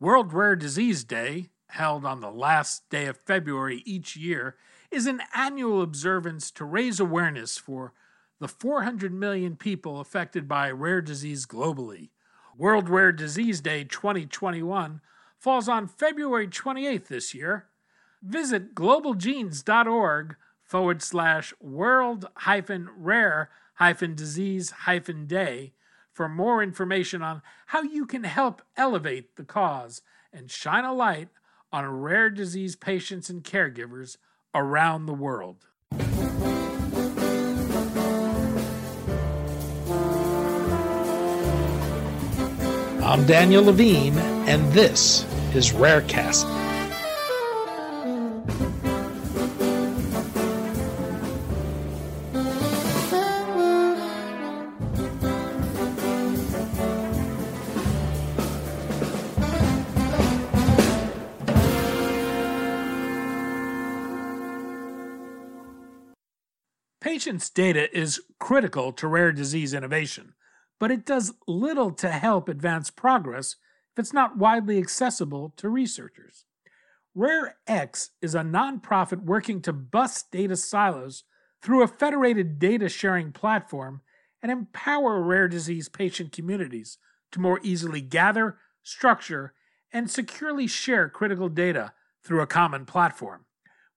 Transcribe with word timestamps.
World 0.00 0.32
Rare 0.32 0.54
Disease 0.54 1.02
Day, 1.02 1.48
held 1.70 2.04
on 2.04 2.20
the 2.20 2.30
last 2.30 2.88
day 2.88 3.06
of 3.06 3.16
February 3.16 3.82
each 3.84 4.16
year, 4.16 4.54
is 4.92 5.08
an 5.08 5.22
annual 5.34 5.82
observance 5.82 6.52
to 6.52 6.64
raise 6.64 7.00
awareness 7.00 7.58
for 7.58 7.92
the 8.38 8.46
400 8.46 9.12
million 9.12 9.56
people 9.56 9.98
affected 9.98 10.46
by 10.46 10.70
rare 10.70 11.00
disease 11.00 11.46
globally. 11.46 12.10
World 12.56 12.88
Rare 12.88 13.10
Disease 13.10 13.60
Day 13.60 13.82
2021 13.82 15.00
falls 15.36 15.68
on 15.68 15.88
February 15.88 16.46
28th 16.46 17.08
this 17.08 17.34
year. 17.34 17.66
Visit 18.22 18.76
globalgenes.org 18.76 20.36
forward 20.62 21.02
slash 21.02 21.52
world 21.60 22.28
hyphen 22.36 22.88
rare 22.96 23.50
hyphen 23.74 24.14
disease 24.14 24.70
hyphen 24.70 25.26
day 25.26 25.72
for 26.18 26.28
more 26.28 26.64
information 26.64 27.22
on 27.22 27.40
how 27.66 27.80
you 27.80 28.04
can 28.04 28.24
help 28.24 28.60
elevate 28.76 29.36
the 29.36 29.44
cause 29.44 30.02
and 30.32 30.50
shine 30.50 30.84
a 30.84 30.92
light 30.92 31.28
on 31.72 31.86
rare 31.88 32.28
disease 32.28 32.74
patients 32.74 33.30
and 33.30 33.44
caregivers 33.44 34.16
around 34.52 35.06
the 35.06 35.14
world. 35.14 35.68
I'm 43.00 43.24
Daniel 43.24 43.62
Levine, 43.62 44.18
and 44.18 44.72
this 44.72 45.24
is 45.54 45.70
Rarecast. 45.70 46.67
Data 67.50 67.94
is 67.96 68.20
critical 68.38 68.92
to 68.92 69.06
rare 69.06 69.32
disease 69.32 69.74
innovation 69.74 70.34
but 70.78 70.90
it 70.90 71.04
does 71.04 71.34
little 71.46 71.90
to 71.92 72.10
help 72.10 72.48
advance 72.48 72.90
progress 72.90 73.56
if 73.92 73.98
it's 73.98 74.12
not 74.12 74.38
widely 74.38 74.78
accessible 74.78 75.52
to 75.56 75.68
researchers. 75.68 76.44
RARE-X 77.14 78.10
is 78.22 78.34
a 78.34 78.40
nonprofit 78.40 79.24
working 79.24 79.60
to 79.62 79.72
bust 79.72 80.30
data 80.30 80.56
silos 80.56 81.24
through 81.62 81.82
a 81.82 81.88
federated 81.88 82.58
data 82.58 82.88
sharing 82.88 83.32
platform 83.32 84.02
and 84.40 84.52
empower 84.52 85.20
rare 85.20 85.48
disease 85.48 85.88
patient 85.88 86.30
communities 86.30 86.98
to 87.32 87.40
more 87.40 87.58
easily 87.64 88.00
gather, 88.00 88.58
structure, 88.84 89.52
and 89.92 90.10
securely 90.10 90.68
share 90.68 91.08
critical 91.08 91.48
data 91.48 91.92
through 92.22 92.40
a 92.40 92.46
common 92.46 92.84
platform. 92.84 93.46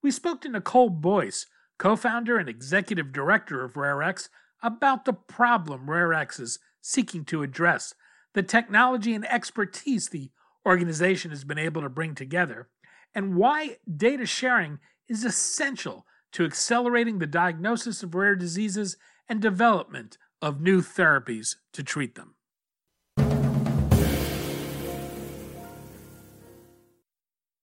We 0.02 0.09
spoke 0.09 0.42
to 0.42 0.50
Nicole 0.50 0.89
Boice, 0.89 1.45
co 1.82 1.96
founder 1.96 2.38
and 2.38 2.48
executive 2.48 3.12
director 3.12 3.64
of 3.64 3.76
RARE-X, 3.76 4.30
about 4.62 5.04
the 5.04 5.14
problem 5.14 5.90
RARE-X 5.90 6.40
is 6.40 6.60
seeking 6.80 7.26
to 7.26 7.42
address, 7.42 7.96
the 8.36 8.44
technology 8.44 9.16
and 9.16 9.26
expertise 9.26 10.09
the 10.09 10.30
organization 10.64 11.32
has 11.32 11.44
been 11.44 11.58
able 11.58 11.82
to 11.82 11.90
bring 11.90 12.14
together, 12.14 12.70
and 13.16 13.36
why 13.36 13.78
data 13.98 14.28
sharing 14.28 14.78
is 15.09 15.26
essential 15.26 16.06
to 16.34 16.46
accelerating 16.46 17.18
the 17.18 17.26
diagnosis 17.26 18.04
of 18.04 18.14
rare 18.14 18.36
diseases 18.36 18.96
and 19.28 19.42
development 19.42 20.20
of 20.40 20.62
new 20.62 20.84
therapies 20.84 21.56
to 21.74 21.82
treat 21.82 22.14
them. 22.14 22.36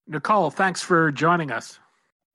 Nicole, 0.08 0.50
thanks 0.50 0.82
for 0.82 1.12
joining 1.12 1.52
us. 1.52 1.78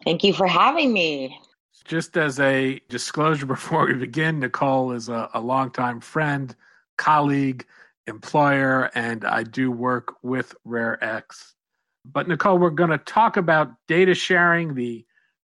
Thank 0.05 0.23
you 0.23 0.31
for 0.31 0.47
having 0.47 0.93
me. 0.93 1.37
Just 1.85 2.17
as 2.17 2.39
a 2.39 2.79
disclosure 2.89 3.45
before 3.47 3.87
we 3.87 3.93
begin, 3.93 4.39
Nicole 4.39 4.91
is 4.91 5.09
a, 5.09 5.29
a 5.33 5.41
longtime 5.41 5.99
friend, 5.99 6.55
colleague, 6.97 7.65
employer, 8.07 8.91
and 8.95 9.25
I 9.25 9.43
do 9.43 9.71
work 9.71 10.15
with 10.23 10.55
RARE-X. 10.65 11.55
But 12.05 12.27
Nicole, 12.27 12.57
we're 12.57 12.69
going 12.69 12.89
to 12.89 12.97
talk 12.97 13.37
about 13.37 13.71
data 13.87 14.13
sharing, 14.13 14.73
the 14.73 15.05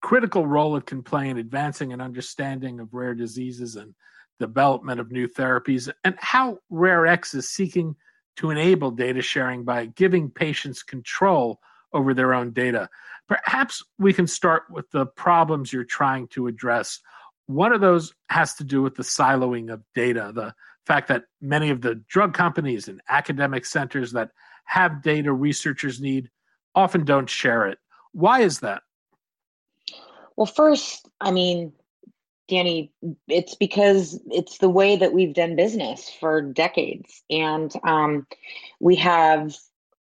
critical 0.01 0.47
role 0.47 0.77
it 0.77 0.85
can 0.85 1.03
play 1.03 1.29
in 1.29 1.37
advancing 1.37 1.91
an 1.91 1.99
understanding 1.99 2.79
of 2.79 2.93
rare 2.93 3.13
diseases 3.13 3.75
and 3.75 3.93
development 4.39 4.99
of 4.99 5.11
new 5.11 5.27
therapies, 5.27 5.91
and 6.03 6.15
how 6.19 6.59
RARE-X 6.69 7.33
is 7.33 7.49
seeking 7.49 7.95
to 8.37 8.51
enable 8.51 8.91
data 8.91 9.21
sharing 9.21 9.63
by 9.63 9.87
giving 9.87 10.29
patients 10.29 10.83
control 10.83 11.59
over 11.93 12.13
their 12.13 12.33
own 12.33 12.51
data. 12.51 12.89
Perhaps 13.27 13.83
we 13.99 14.13
can 14.13 14.27
start 14.27 14.63
with 14.69 14.89
the 14.91 15.05
problems 15.05 15.71
you're 15.73 15.83
trying 15.83 16.27
to 16.29 16.47
address. 16.47 16.99
One 17.47 17.73
of 17.73 17.81
those 17.81 18.13
has 18.29 18.53
to 18.55 18.63
do 18.63 18.81
with 18.81 18.95
the 18.95 19.03
siloing 19.03 19.71
of 19.71 19.83
data, 19.93 20.31
the 20.33 20.53
fact 20.85 21.09
that 21.09 21.23
many 21.41 21.69
of 21.69 21.81
the 21.81 21.95
drug 22.07 22.33
companies 22.33 22.87
and 22.87 23.01
academic 23.09 23.65
centers 23.65 24.13
that 24.13 24.31
have 24.65 25.01
data 25.01 25.31
researchers 25.31 25.99
need 25.99 26.29
often 26.75 27.03
don't 27.03 27.29
share 27.29 27.67
it. 27.67 27.77
Why 28.13 28.41
is 28.41 28.59
that? 28.61 28.81
Well, 30.35 30.45
first, 30.45 31.09
I 31.19 31.31
mean, 31.31 31.73
Danny, 32.47 32.91
it's 33.27 33.55
because 33.55 34.19
it's 34.27 34.59
the 34.59 34.69
way 34.69 34.95
that 34.95 35.13
we've 35.13 35.33
done 35.33 35.55
business 35.55 36.09
for 36.09 36.41
decades. 36.41 37.23
And 37.29 37.73
um, 37.83 38.27
we 38.79 38.95
have, 38.95 39.55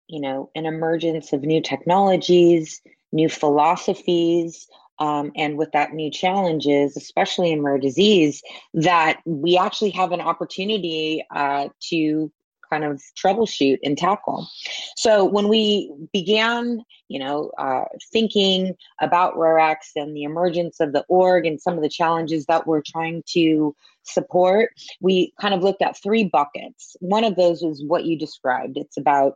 you 0.09 0.21
know, 0.21 0.51
an 0.55 0.67
emergence 0.67 1.33
of 1.33 1.43
new 1.43 1.63
technologies, 1.63 2.83
new 3.15 3.29
philosophies, 3.31 4.69
um, 4.99 5.33
and 5.35 5.57
with 5.57 5.71
that 5.73 5.93
new 5.93 6.11
challenges, 6.11 6.97
especially 6.97 7.51
in 7.51 7.63
rare 7.63 7.79
disease, 7.79 8.43
that 8.75 9.21
we 9.25 9.57
actually 9.57 9.91
have 9.91 10.13
an 10.13 10.21
opportunity 10.21 11.25
uh, 11.35 11.69
to 11.89 12.31
kind 12.71 12.85
of 12.85 13.03
troubleshoot 13.17 13.79
and 13.85 13.97
tackle. 13.97 14.49
So 14.97 15.25
when 15.25 15.49
we 15.49 15.93
began, 16.13 16.83
you 17.09 17.19
know, 17.21 17.51
uh, 17.59 17.85
thinking 18.13 18.75
about 19.01 19.37
RARE-X 19.37 19.93
and 19.97 20.17
the 20.17 20.25
emergence 20.25 20.81
of 20.81 20.93
the 20.93 21.05
org 21.09 21.47
and 21.47 21.61
some 21.61 21.75
of 21.75 21.83
the 21.83 21.89
challenges 21.89 22.47
that 22.47 22.67
we're 22.67 22.83
trying 22.87 23.23
to 23.33 23.75
support, 24.03 24.71
we 25.01 25.33
kind 25.41 25.55
of 25.55 25.63
looked 25.63 25.83
at 25.83 26.01
three 26.03 26.25
buckets. 26.25 26.97
One 27.01 27.25
of 27.25 27.37
those 27.37 27.63
was 27.63 27.83
what 27.87 28.05
you 28.05 28.19
described. 28.19 28.77
It's 28.77 28.97
about 28.97 29.35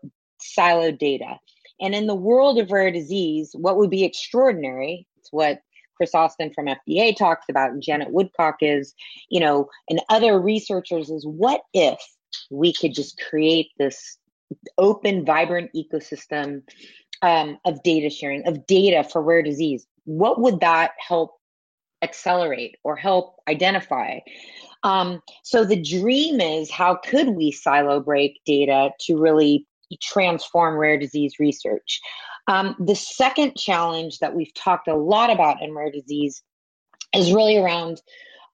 siloed 0.59 0.99
data. 0.99 1.39
And 1.81 1.95
in 1.95 2.07
the 2.07 2.15
world 2.15 2.59
of 2.59 2.71
rare 2.71 2.91
disease, 2.91 3.51
what 3.55 3.77
would 3.77 3.91
be 3.91 4.05
extraordinary 4.05 5.07
it's 5.29 5.33
what 5.33 5.61
Chris 5.97 6.15
Austin 6.15 6.53
from 6.55 6.67
FDA 6.67 7.15
talks 7.15 7.47
about 7.51 7.71
and 7.71 7.83
Janet 7.83 8.13
Woodcock 8.13 8.57
is, 8.61 8.95
you 9.29 9.41
know, 9.41 9.69
and 9.91 10.01
other 10.09 10.41
researchers 10.41 11.11
is 11.11 11.27
what 11.27 11.63
if 11.75 11.99
we 12.51 12.73
could 12.73 12.95
just 12.95 13.21
create 13.29 13.71
this 13.79 14.17
open, 14.79 15.25
vibrant 15.25 15.71
ecosystem 15.75 16.63
um, 17.23 17.59
of 17.67 17.83
data 17.83 18.09
sharing, 18.09 18.47
of 18.47 18.67
data 18.67 19.05
for 19.05 19.23
rare 19.23 19.43
disease? 19.43 19.87
What 20.05 20.41
would 20.41 20.61
that 20.61 20.93
help 20.99 21.33
accelerate 22.01 22.77
or 22.85 22.97
help 22.97 23.37
identify? 23.49 24.21
Um, 24.85 25.21
so 25.43 25.65
the 25.65 25.83
dream 25.83 26.41
is 26.41 26.71
how 26.71 26.95
could 26.95 27.31
we 27.31 27.51
silo 27.51 27.99
break 27.99 28.41
data 28.47 28.91
to 29.01 29.19
really 29.19 29.67
transform 29.97 30.77
rare 30.77 30.99
disease 30.99 31.35
research? 31.39 32.01
Um, 32.47 32.77
the 32.79 32.97
second 32.97 33.57
challenge 33.57 34.19
that 34.19 34.35
we've 34.35 34.53
talked 34.55 34.89
a 34.89 34.97
lot 34.97 35.31
about 35.31 35.63
in 35.63 35.75
rare 35.75 35.91
disease 35.91 36.43
is 37.15 37.33
really 37.33 37.59
around 37.59 38.01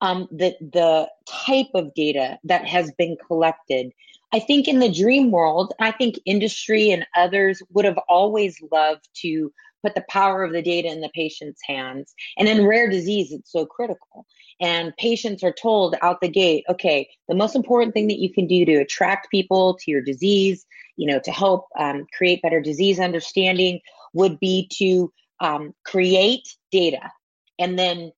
um, 0.00 0.28
the 0.30 0.54
the 0.60 1.08
type 1.28 1.70
of 1.74 1.94
data 1.94 2.38
that 2.44 2.66
has 2.66 2.92
been 2.92 3.16
collected. 3.26 3.92
I 4.32 4.40
think 4.40 4.66
in 4.66 4.80
the 4.80 4.92
dream 4.92 5.30
world, 5.30 5.72
I 5.80 5.92
think 5.92 6.18
industry 6.26 6.90
and 6.90 7.06
others 7.16 7.62
would 7.70 7.84
have 7.84 7.98
always 8.08 8.60
loved 8.72 9.08
to 9.22 9.52
put 9.84 9.94
the 9.94 10.04
power 10.08 10.42
of 10.42 10.52
the 10.52 10.62
data 10.62 10.88
in 10.88 11.00
the 11.00 11.10
patient's 11.14 11.60
hands. 11.66 12.14
And 12.38 12.48
in 12.48 12.66
rare 12.66 12.88
disease, 12.88 13.32
it's 13.32 13.52
so 13.52 13.66
critical. 13.66 14.26
And 14.60 14.96
patients 14.96 15.44
are 15.44 15.52
told 15.52 15.96
out 16.00 16.20
the 16.20 16.28
gate, 16.28 16.64
okay, 16.68 17.08
the 17.28 17.34
most 17.34 17.54
important 17.54 17.92
thing 17.92 18.08
that 18.08 18.18
you 18.18 18.32
can 18.32 18.46
do 18.46 18.64
to 18.64 18.76
attract 18.76 19.30
people 19.30 19.76
to 19.80 19.90
your 19.90 20.00
disease, 20.00 20.64
you 20.96 21.06
know, 21.06 21.20
to 21.24 21.30
help 21.30 21.66
um, 21.78 22.06
create 22.16 22.42
better 22.42 22.60
disease 22.60 22.98
understanding 22.98 23.80
would 24.14 24.40
be 24.40 24.68
to 24.78 25.12
um, 25.40 25.74
create 25.84 26.48
data. 26.72 27.10
And 27.58 27.78
then 27.78 28.12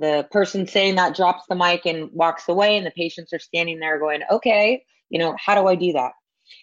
the 0.00 0.26
person 0.30 0.66
saying 0.66 0.96
that 0.96 1.16
drops 1.16 1.44
the 1.48 1.54
mic 1.54 1.86
and 1.86 2.10
walks 2.12 2.48
away, 2.48 2.76
and 2.76 2.84
the 2.84 2.90
patients 2.90 3.32
are 3.32 3.38
standing 3.38 3.78
there 3.78 3.98
going, 3.98 4.22
okay, 4.30 4.84
you 5.10 5.18
know, 5.18 5.36
how 5.38 5.54
do 5.54 5.68
I 5.68 5.76
do 5.76 5.92
that? 5.92 6.12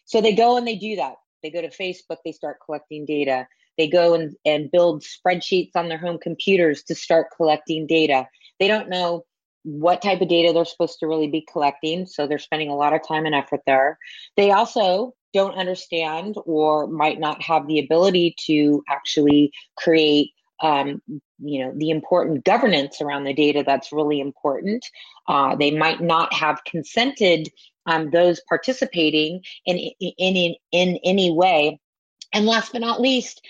So 0.06 0.20
they 0.20 0.34
go 0.34 0.58
and 0.58 0.68
they 0.68 0.76
do 0.76 0.98
that. 0.98 1.16
They 1.42 1.50
go 1.50 1.62
to 1.62 1.70
Facebook, 1.70 2.18
they 2.24 2.34
start 2.34 2.58
collecting 2.64 3.06
data. 3.06 3.48
They 3.82 3.88
go 3.88 4.14
and, 4.14 4.36
and 4.46 4.70
build 4.70 5.02
spreadsheets 5.04 5.72
on 5.74 5.90
their 5.90 5.98
home 5.98 6.20
computers 6.22 6.84
to 6.84 6.94
start 6.94 7.30
collecting 7.36 7.88
data. 7.88 8.28
They 8.60 8.68
don't 8.68 8.90
know 8.90 9.26
what 9.64 10.04
type 10.04 10.22
of 10.22 10.30
data 10.30 10.54
they're 10.54 10.66
supposed 10.66 11.00
to 11.00 11.08
really 11.08 11.30
be 11.30 11.44
collecting. 11.52 12.06
So 12.06 12.28
they're 12.28 12.38
spending 12.38 12.70
a 12.70 12.76
lot 12.76 12.94
of 12.94 13.02
time 13.08 13.26
and 13.26 13.34
effort 13.34 13.62
there. 13.66 13.98
They 14.38 14.52
also 14.52 15.16
don't 15.34 15.56
understand 15.56 16.36
or 16.46 16.86
might 16.86 17.20
not 17.20 17.42
have 17.42 17.66
the 17.66 17.80
ability 17.80 18.36
to 18.46 18.84
actually 18.88 19.52
create 19.78 20.30
um, 20.62 21.02
you 21.40 21.66
know 21.66 21.74
the 21.76 21.90
important 21.90 22.46
governance 22.46 23.02
around 23.02 23.24
the 23.24 23.34
data 23.34 23.64
that's 23.66 23.92
really 23.92 24.20
important 24.20 24.86
uh, 25.28 25.56
they 25.56 25.72
might 25.72 26.02
not 26.02 26.32
have 26.36 26.64
consented 26.66 27.50
um, 27.88 28.12
those 28.12 28.42
participating 28.48 29.42
in, 29.66 29.78
in, 29.78 30.14
in, 30.20 30.56
in 30.72 31.00
any 31.04 31.32
way 31.32 31.80
and 32.32 32.46
last 32.46 32.74
but 32.74 32.82
not 32.82 33.02
least 33.02 33.42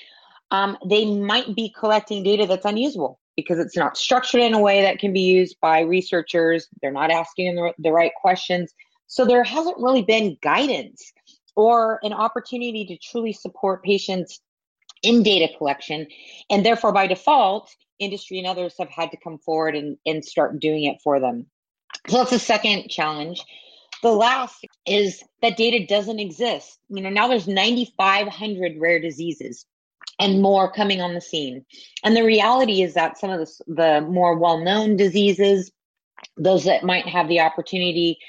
um, 0.51 0.77
they 0.85 1.05
might 1.05 1.55
be 1.55 1.73
collecting 1.77 2.23
data 2.23 2.45
that's 2.45 2.65
unusable 2.65 3.19
because 3.35 3.59
it's 3.59 3.77
not 3.77 3.97
structured 3.97 4.41
in 4.41 4.53
a 4.53 4.59
way 4.59 4.81
that 4.81 4.99
can 4.99 5.13
be 5.13 5.21
used 5.21 5.55
by 5.61 5.81
researchers 5.81 6.67
they're 6.81 6.91
not 6.91 7.11
asking 7.11 7.55
the, 7.55 7.73
the 7.79 7.91
right 7.91 8.11
questions 8.21 8.73
so 9.07 9.25
there 9.25 9.43
hasn't 9.43 9.77
really 9.77 10.03
been 10.03 10.37
guidance 10.41 11.11
or 11.55 11.99
an 12.03 12.13
opportunity 12.13 12.85
to 12.85 12.97
truly 12.97 13.33
support 13.33 13.83
patients 13.83 14.39
in 15.03 15.23
data 15.23 15.53
collection. 15.57 16.07
And 16.49 16.65
therefore, 16.65 16.93
by 16.93 17.07
default, 17.07 17.69
industry 17.99 18.37
and 18.37 18.47
others 18.47 18.73
have 18.79 18.89
had 18.89 19.11
to 19.11 19.17
come 19.17 19.37
forward 19.39 19.75
and, 19.75 19.97
and 20.05 20.23
start 20.23 20.59
doing 20.59 20.85
it 20.85 20.97
for 21.03 21.19
them. 21.19 21.47
So 22.07 22.17
that's 22.17 22.31
the 22.31 22.39
second 22.39 22.89
challenge. 22.89 23.43
The 24.01 24.11
last 24.11 24.65
is 24.87 25.21
that 25.41 25.57
data 25.57 25.85
doesn't 25.85 26.19
exist. 26.19 26.79
You 26.89 27.01
know, 27.01 27.09
now 27.09 27.27
there's 27.27 27.47
9,500 27.47 28.73
rare 28.79 28.99
diseases 28.99 29.65
and 30.21 30.39
more 30.39 30.71
coming 30.71 31.01
on 31.01 31.15
the 31.15 31.19
scene. 31.19 31.65
And 32.03 32.15
the 32.15 32.23
reality 32.23 32.83
is 32.83 32.93
that 32.93 33.17
some 33.17 33.31
of 33.31 33.39
the, 33.39 33.73
the 33.73 34.01
more 34.01 34.37
well 34.37 34.63
known 34.63 34.95
diseases, 34.95 35.71
those 36.37 36.65
that 36.65 36.83
might 36.83 37.07
have 37.07 37.27
the 37.27 37.39
opportunity 37.39 38.19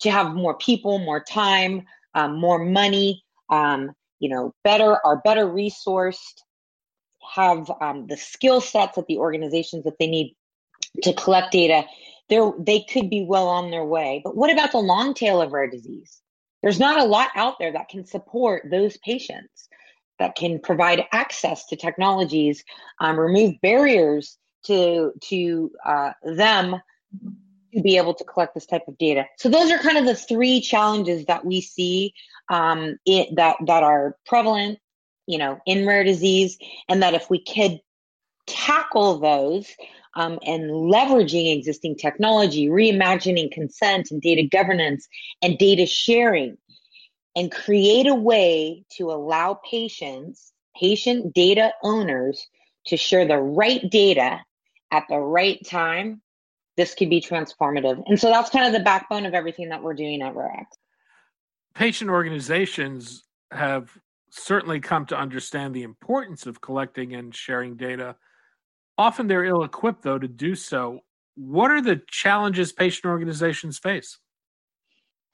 to 0.00 0.10
have 0.10 0.34
more 0.34 0.56
people, 0.56 0.98
more 0.98 1.22
time, 1.22 1.84
um, 2.14 2.40
more 2.40 2.58
money, 2.58 3.22
um, 3.50 3.92
you 4.18 4.30
know, 4.30 4.54
better 4.64 4.98
are 5.04 5.20
better 5.22 5.44
resourced, 5.44 6.42
have 7.34 7.70
um, 7.82 8.06
the 8.06 8.16
skill 8.16 8.62
sets 8.62 8.96
at 8.96 9.06
the 9.06 9.18
organizations 9.18 9.84
that 9.84 9.98
they 9.98 10.06
need 10.06 10.34
to 11.02 11.12
collect 11.12 11.52
data. 11.52 11.84
They're, 12.30 12.50
they 12.58 12.80
could 12.80 13.10
be 13.10 13.26
well 13.28 13.48
on 13.48 13.70
their 13.70 13.84
way. 13.84 14.22
But 14.24 14.36
what 14.36 14.50
about 14.50 14.72
the 14.72 14.78
long 14.78 15.12
tail 15.12 15.42
of 15.42 15.52
rare 15.52 15.68
disease? 15.68 16.22
There's 16.62 16.80
not 16.80 16.98
a 16.98 17.04
lot 17.04 17.28
out 17.36 17.58
there 17.58 17.72
that 17.72 17.90
can 17.90 18.06
support 18.06 18.62
those 18.70 18.96
patients, 18.96 19.68
that 20.18 20.36
can 20.36 20.58
provide 20.58 21.04
access 21.12 21.66
to 21.66 21.76
technologies, 21.76 22.64
um, 23.00 23.18
remove 23.18 23.54
barriers 23.62 24.38
to 24.64 25.12
to 25.22 25.70
uh, 25.84 26.12
them 26.22 26.76
to 27.74 27.82
be 27.82 27.96
able 27.96 28.14
to 28.14 28.24
collect 28.24 28.54
this 28.54 28.66
type 28.66 28.88
of 28.88 28.96
data. 28.98 29.24
So 29.38 29.48
those 29.48 29.70
are 29.70 29.78
kind 29.78 29.98
of 29.98 30.06
the 30.06 30.14
three 30.14 30.60
challenges 30.60 31.26
that 31.26 31.44
we 31.44 31.60
see 31.60 32.14
um, 32.48 32.96
it, 33.04 33.34
that 33.36 33.56
that 33.66 33.82
are 33.82 34.16
prevalent, 34.26 34.78
you 35.26 35.38
know, 35.38 35.58
in 35.66 35.86
rare 35.86 36.04
disease, 36.04 36.58
and 36.88 37.02
that 37.02 37.14
if 37.14 37.28
we 37.30 37.42
could 37.42 37.80
tackle 38.46 39.18
those 39.18 39.68
um, 40.14 40.38
and 40.46 40.70
leveraging 40.70 41.56
existing 41.56 41.96
technology, 41.96 42.68
reimagining 42.68 43.52
consent 43.52 44.10
and 44.10 44.22
data 44.22 44.48
governance 44.50 45.06
and 45.42 45.58
data 45.58 45.84
sharing, 45.84 46.56
and 47.36 47.52
create 47.52 48.06
a 48.06 48.14
way 48.14 48.84
to 48.96 49.12
allow 49.12 49.60
patients, 49.70 50.52
patient 50.80 51.34
data 51.34 51.72
owners, 51.82 52.44
to 52.86 52.96
share 52.96 53.26
the 53.26 53.38
right 53.38 53.88
data 53.90 54.40
at 54.90 55.04
the 55.08 55.18
right 55.18 55.64
time 55.66 56.22
this 56.76 56.94
could 56.94 57.10
be 57.10 57.20
transformative. 57.20 58.02
And 58.06 58.20
so 58.20 58.28
that's 58.28 58.50
kind 58.50 58.66
of 58.66 58.72
the 58.72 58.84
backbone 58.84 59.26
of 59.26 59.34
everything 59.34 59.70
that 59.70 59.82
we're 59.82 59.94
doing 59.94 60.22
at 60.22 60.34
RARE-X. 60.34 60.76
Patient 61.74 62.10
organizations 62.10 63.24
have 63.50 63.90
certainly 64.30 64.80
come 64.80 65.06
to 65.06 65.16
understand 65.16 65.74
the 65.74 65.82
importance 65.82 66.46
of 66.46 66.60
collecting 66.60 67.14
and 67.14 67.34
sharing 67.34 67.76
data. 67.76 68.16
Often 68.98 69.26
they're 69.26 69.44
ill 69.44 69.62
equipped, 69.62 70.02
though, 70.02 70.18
to 70.18 70.28
do 70.28 70.54
so. 70.54 71.00
What 71.34 71.70
are 71.70 71.80
the 71.80 72.02
challenges 72.08 72.72
patient 72.72 73.06
organizations 73.06 73.78
face? 73.78 74.18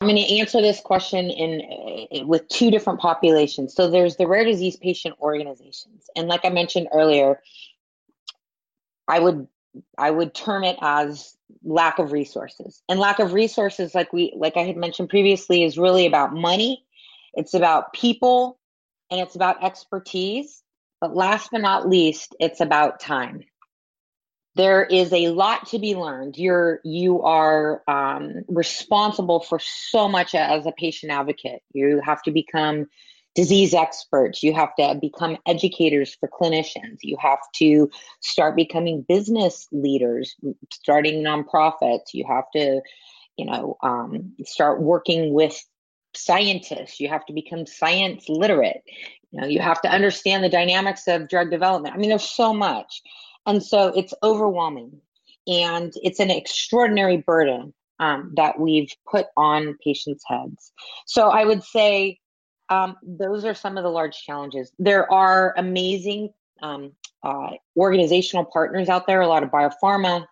I'm 0.03 0.09
going 0.09 0.17
to 0.17 0.39
answer 0.41 0.61
this 0.61 0.81
question 0.81 1.31
in 1.31 2.09
eh, 2.11 2.23
with 2.25 2.49
two 2.49 2.73
different 2.73 2.99
populations. 2.99 3.73
So 3.73 3.89
there's 3.89 4.17
the 4.17 4.27
rare 4.27 4.45
disease 4.45 4.75
patient 4.75 5.15
organizations, 5.21 6.11
and 6.17 6.27
like 6.27 6.45
I 6.45 6.49
mentioned 6.49 6.89
earlier, 6.93 7.41
I 9.07 9.21
would 9.21 9.47
I 9.97 10.11
would 10.11 10.35
term 10.35 10.65
it 10.65 10.77
as 10.83 11.37
lack 11.63 12.01
of 12.01 12.11
resources. 12.11 12.83
And 12.89 12.99
lack 12.99 13.21
of 13.21 13.33
resources, 13.33 13.95
like 13.95 14.13
we 14.13 14.33
like 14.37 14.57
I 14.57 14.65
had 14.65 14.77
mentioned 14.77 15.09
previously, 15.09 15.63
is 15.63 15.79
really 15.79 16.07
about 16.07 16.35
money, 16.35 16.85
it's 17.35 17.55
about 17.55 17.93
people, 17.93 18.59
and 19.09 19.21
it's 19.21 19.37
about 19.37 19.63
expertise. 19.63 20.65
But 21.01 21.15
last 21.15 21.51
but 21.53 21.61
not 21.61 21.89
least, 21.89 22.35
it's 22.41 22.61
about 22.61 22.99
time. 22.99 23.45
There 24.55 24.85
is 24.85 25.13
a 25.13 25.29
lot 25.29 25.67
to 25.69 25.79
be 25.79 25.95
learned. 25.95 26.37
You're 26.37 26.81
you 26.85 27.23
are 27.23 27.83
um, 27.89 28.43
responsible 28.49 29.41
for 29.41 29.59
so 29.59 30.09
much 30.09 30.35
as 30.35 30.67
a 30.67 30.73
patient 30.73 31.11
advocate. 31.11 31.63
You 31.73 32.03
have 32.05 32.23
to 32.25 32.31
become 32.31 32.87
disease 33.35 33.73
experts. 33.73 34.43
You 34.43 34.53
have 34.55 34.75
to 34.77 34.99
become 35.01 35.39
educators 35.47 36.15
for 36.15 36.29
clinicians. 36.29 36.99
You 37.03 37.17
have 37.21 37.39
to 37.55 37.91
start 38.21 38.57
becoming 38.57 39.03
business 39.09 39.69
leaders, 39.73 40.37
starting 40.71 41.23
nonprofits. 41.23 42.13
You 42.13 42.27
have 42.29 42.45
to, 42.55 42.83
you 43.37 43.47
know, 43.47 43.79
um, 43.83 44.35
start 44.45 44.83
working 44.83 45.33
with 45.33 45.59
scientists. 46.15 47.01
You 47.01 47.09
have 47.09 47.25
to 47.27 47.33
become 47.33 47.65
science 47.67 48.29
literate. 48.29 48.83
You 49.31 49.41
know, 49.41 49.47
you 49.47 49.61
have 49.61 49.81
to 49.83 49.89
understand 49.89 50.45
the 50.45 50.51
dynamics 50.51 51.09
of 51.09 51.29
drug 51.29 51.51
development. 51.51 51.95
I 51.95 51.99
mean, 51.99 52.11
there's 52.11 52.29
so 52.29 52.53
much. 52.53 53.03
And 53.47 53.63
so 53.63 53.89
it's 53.89 54.15
overwhelming 54.23 55.01
and 55.47 55.93
it's 56.03 56.21
an 56.21 56.31
extraordinary 56.31 57.19
burden 57.19 57.75
um, 57.99 58.33
that 58.37 58.59
we've 58.59 58.93
put 59.11 59.27
on 59.37 59.77
patients' 59.83 60.25
heads. 60.27 60.73
So 61.07 61.29
I 61.29 61.45
would 61.45 61.63
say 61.63 62.19
um, 62.69 62.97
those 63.03 63.45
are 63.45 63.55
some 63.55 63.77
of 63.77 63.85
the 63.85 63.91
large 63.91 64.17
challenges. 64.23 64.73
There 64.79 65.11
are 65.13 65.55
amazing 65.57 66.31
um, 66.63 66.93
uh, 67.23 67.51
organizational 67.77 68.45
partners 68.45 68.89
out 68.89 69.07
there, 69.07 69.21
a 69.21 69.29
lot 69.29 69.43
of 69.43 69.51
biopharma. 69.51 70.27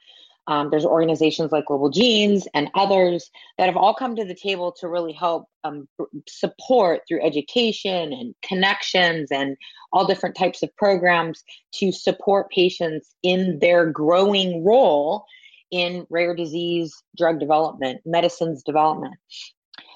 Um, 0.47 0.71
there's 0.71 0.85
organizations 0.85 1.53
like 1.53 1.67
Global 1.67 1.91
Genes 1.91 2.49
and 2.55 2.71
others 2.75 3.31
that 3.59 3.67
have 3.67 3.77
all 3.77 3.95
come 3.95 4.17
to 4.17 4.25
the 4.25 4.35
table 4.35 4.75
to 4.81 4.89
really 4.89 5.13
help 5.13 5.47
um, 5.65 5.89
support 6.29 7.03
through 7.07 7.23
education 7.23 8.13
and 8.13 8.35
connections 8.43 9.31
and 9.31 9.57
all 9.93 10.07
different 10.07 10.37
types 10.37 10.63
of 10.63 10.75
programs 10.77 11.45
to 11.75 11.93
support 11.93 12.50
patients 12.50 13.14
in 13.23 13.59
their 13.61 13.87
growing 13.87 14.64
role 14.64 15.25
in 15.71 16.07
rare 16.11 16.35
disease 16.35 16.95
drug 17.17 17.38
development, 17.38 18.00
medicines 18.05 18.62
development 18.64 19.14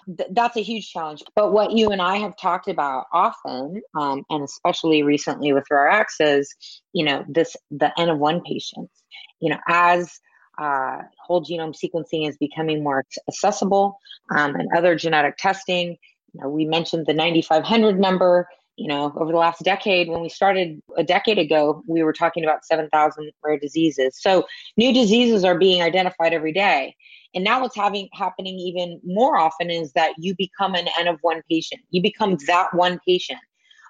th- 0.07 0.31
that's 0.33 0.57
a 0.57 0.63
huge 0.63 0.91
challenge. 0.91 1.23
But 1.35 1.53
what 1.53 1.73
you 1.73 1.91
and 1.91 2.01
I 2.01 2.17
have 2.17 2.37
talked 2.37 2.69
about 2.69 3.07
often, 3.13 3.81
um, 3.99 4.23
and 4.31 4.43
especially 4.43 5.03
recently 5.03 5.53
with 5.53 5.65
RARE-X, 5.71 6.17
is 6.21 6.55
you 6.93 7.05
know 7.05 7.25
this 7.29 7.57
the 7.71 7.93
N 7.99 8.09
of 8.09 8.19
one 8.19 8.43
patients. 8.43 9.03
You 9.41 9.51
know, 9.51 9.59
as 9.69 10.21
uh, 10.59 10.99
whole 11.19 11.45
genome 11.45 11.75
sequencing 11.75 12.29
is 12.29 12.37
becoming 12.37 12.83
more 12.83 13.05
accessible, 13.29 13.99
um, 14.31 14.55
and 14.55 14.69
other 14.77 14.95
genetic 14.97 15.37
testing. 15.37 15.97
You 16.33 16.43
know, 16.43 16.49
we 16.49 16.65
mentioned 16.65 17.07
the 17.07 17.15
9,500 17.15 17.99
number. 17.99 18.49
You 18.77 18.89
know, 18.89 19.13
over 19.17 19.31
the 19.31 19.39
last 19.39 19.63
decade, 19.63 20.09
when 20.09 20.21
we 20.21 20.29
started 20.29 20.83
a 20.97 21.05
decade 21.05 21.39
ago, 21.39 21.85
we 21.87 22.03
were 22.03 22.13
talking 22.13 22.43
about 22.43 22.65
7,000 22.65 23.31
rare 23.45 23.57
diseases. 23.57 24.21
So 24.21 24.47
new 24.77 24.93
diseases 24.93 25.45
are 25.45 25.57
being 25.57 25.81
identified 25.81 26.33
every 26.33 26.53
day. 26.53 26.97
And 27.35 27.45
now 27.45 27.61
what's 27.61 27.77
having 27.77 28.09
happening 28.13 28.59
even 28.59 29.01
more 29.05 29.37
often 29.37 29.71
is 29.71 29.93
that 29.93 30.15
you 30.19 30.35
become 30.37 30.75
an 30.75 30.89
N 30.99 31.09
of 31.09 31.19
one 31.23 31.43
patient. 31.49 31.83
You 31.91 32.03
become 32.03 32.37
that 32.47 32.75
one 32.75 33.01
patient 33.07 33.41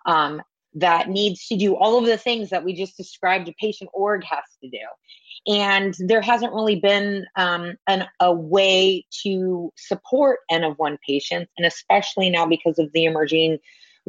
um, 0.06 0.42
that 0.74 1.08
needs 1.08 1.46
to 1.46 1.56
do 1.56 1.76
all 1.76 1.98
of 1.98 2.06
the 2.06 2.18
things 2.18 2.50
that 2.50 2.64
we 2.64 2.74
just 2.74 2.96
described 2.96 3.48
a 3.48 3.54
patient 3.60 3.90
org 3.92 4.24
has 4.24 4.44
to 4.62 4.68
do. 4.68 4.78
And 5.46 5.94
there 5.98 6.22
hasn't 6.22 6.54
really 6.54 6.80
been 6.80 7.26
um, 7.36 7.74
an, 7.86 8.06
a 8.20 8.32
way 8.32 9.04
to 9.22 9.72
support 9.76 10.40
N 10.50 10.64
of 10.64 10.78
one 10.78 10.98
patients, 11.06 11.52
and 11.58 11.66
especially 11.66 12.30
now 12.30 12.46
because 12.46 12.78
of 12.78 12.90
the 12.92 13.04
emerging 13.04 13.58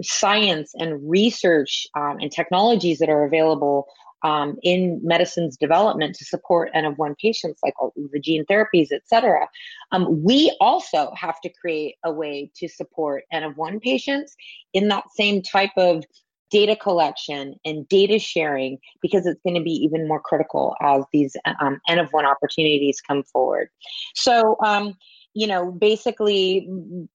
science 0.02 0.74
and 0.76 1.10
research 1.10 1.88
um, 1.96 2.18
and 2.20 2.32
technologies 2.32 3.00
that 3.00 3.10
are 3.10 3.26
available 3.26 3.88
um, 4.24 4.58
in 4.64 5.00
medicine's 5.04 5.56
development 5.56 6.16
to 6.16 6.26
support 6.26 6.72
N 6.74 6.86
of 6.86 6.98
one 6.98 7.16
patients, 7.22 7.60
like 7.64 7.76
the 8.12 8.20
gene 8.20 8.46
therapies, 8.46 8.88
et 8.92 9.04
cetera. 9.06 9.48
Um, 9.92 10.24
we 10.24 10.56
also 10.60 11.12
have 11.16 11.40
to 11.42 11.50
create 11.50 11.96
a 12.04 12.12
way 12.12 12.50
to 12.56 12.68
support 12.68 13.24
N 13.32 13.44
of 13.44 13.56
one 13.56 13.80
patients 13.80 14.36
in 14.74 14.88
that 14.88 15.04
same 15.16 15.42
type 15.42 15.72
of 15.78 16.04
data 16.52 16.76
collection 16.76 17.56
and 17.66 17.88
data 17.88 18.20
sharing 18.20 18.78
because 19.02 19.26
it's 19.26 19.42
going 19.44 19.56
to 19.56 19.64
be 19.64 19.72
even 19.72 20.08
more 20.08 20.20
critical 20.20 20.76
as 20.82 21.04
these 21.12 21.36
um, 21.60 21.80
N 21.88 22.00
of 22.00 22.10
one 22.12 22.26
opportunities 22.26 23.02
come 23.02 23.24
forward. 23.24 23.70
So, 24.14 24.58
um, 24.64 24.96
you 25.34 25.48
know, 25.48 25.72
basically, 25.72 26.70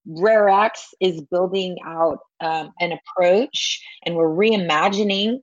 RARE-X 0.06 0.94
is 1.00 1.22
building 1.22 1.78
out 1.86 2.18
um, 2.40 2.72
an 2.78 2.92
approach 2.92 3.82
and 4.04 4.14
we're 4.14 4.28
reimagining 4.28 5.40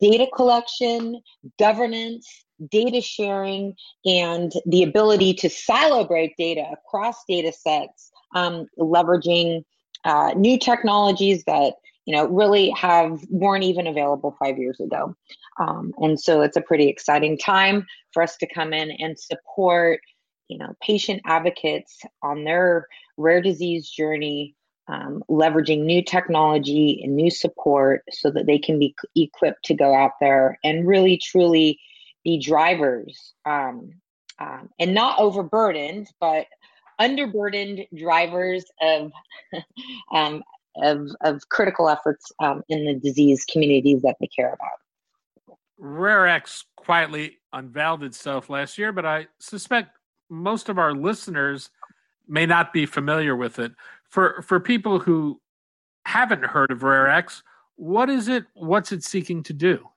data 0.00 0.28
collection, 0.34 1.20
governance, 1.58 2.44
data 2.70 3.00
sharing, 3.00 3.74
and 4.04 4.52
the 4.66 4.82
ability 4.82 5.34
to 5.34 5.50
silo 5.50 6.04
break 6.04 6.36
data 6.36 6.64
across 6.72 7.16
data 7.28 7.52
sets, 7.52 8.12
um, 8.34 8.66
leveraging 8.78 9.64
uh, 10.04 10.32
new 10.36 10.58
technologies 10.58 11.42
that 11.44 11.74
you 12.10 12.16
know 12.16 12.26
really 12.26 12.70
have 12.70 13.24
weren't 13.28 13.62
even 13.62 13.86
available 13.86 14.36
five 14.42 14.58
years 14.58 14.80
ago. 14.80 15.14
Um, 15.60 15.92
and 15.98 16.18
so 16.18 16.40
it's 16.40 16.56
a 16.56 16.60
pretty 16.60 16.88
exciting 16.88 17.38
time 17.38 17.86
for 18.12 18.20
us 18.20 18.36
to 18.38 18.52
come 18.52 18.72
in 18.72 18.90
and 18.90 19.16
support 19.16 20.00
you 20.48 20.58
know 20.58 20.74
patient 20.82 21.22
advocates 21.24 22.00
on 22.20 22.42
their 22.42 22.88
rare 23.16 23.40
disease 23.40 23.88
journey 23.88 24.56
um, 24.88 25.22
leveraging 25.30 25.84
new 25.84 26.02
technology 26.02 27.00
and 27.04 27.14
new 27.14 27.30
support 27.30 28.02
so 28.10 28.28
that 28.28 28.46
they 28.46 28.58
can 28.58 28.80
be 28.80 28.92
equipped 29.14 29.64
to 29.66 29.74
go 29.74 29.94
out 29.94 30.14
there 30.20 30.58
and 30.64 30.88
really 30.88 31.16
truly 31.16 31.78
be 32.24 32.40
drivers 32.40 33.34
um, 33.46 33.92
um, 34.40 34.68
and 34.80 34.94
not 34.94 35.16
overburdened 35.20 36.08
but 36.20 36.46
underburdened 37.00 37.86
drivers 37.96 38.64
of 38.82 39.12
um, 40.12 40.42
of, 40.76 41.08
of 41.22 41.48
critical 41.48 41.88
efforts 41.88 42.32
um, 42.40 42.62
in 42.68 42.84
the 42.84 42.94
disease 42.94 43.44
communities 43.44 44.02
that 44.02 44.16
they 44.20 44.26
care 44.26 44.52
about. 44.52 45.56
RARE-X 45.78 46.64
quietly 46.76 47.38
unveiled 47.52 48.02
itself 48.02 48.50
last 48.50 48.78
year, 48.78 48.92
but 48.92 49.06
I 49.06 49.26
suspect 49.38 49.96
most 50.28 50.68
of 50.68 50.78
our 50.78 50.92
listeners 50.92 51.70
may 52.28 52.46
not 52.46 52.72
be 52.72 52.86
familiar 52.86 53.34
with 53.34 53.58
it. 53.58 53.72
For 54.04 54.42
for 54.42 54.60
people 54.60 54.98
who 54.98 55.40
haven't 56.04 56.44
heard 56.44 56.70
of 56.70 56.82
RARE-X, 56.82 57.42
what 57.76 58.10
is 58.10 58.28
it? 58.28 58.44
What's 58.54 58.92
it 58.92 59.02
seeking 59.02 59.42
to 59.44 59.52
do? 59.52 59.88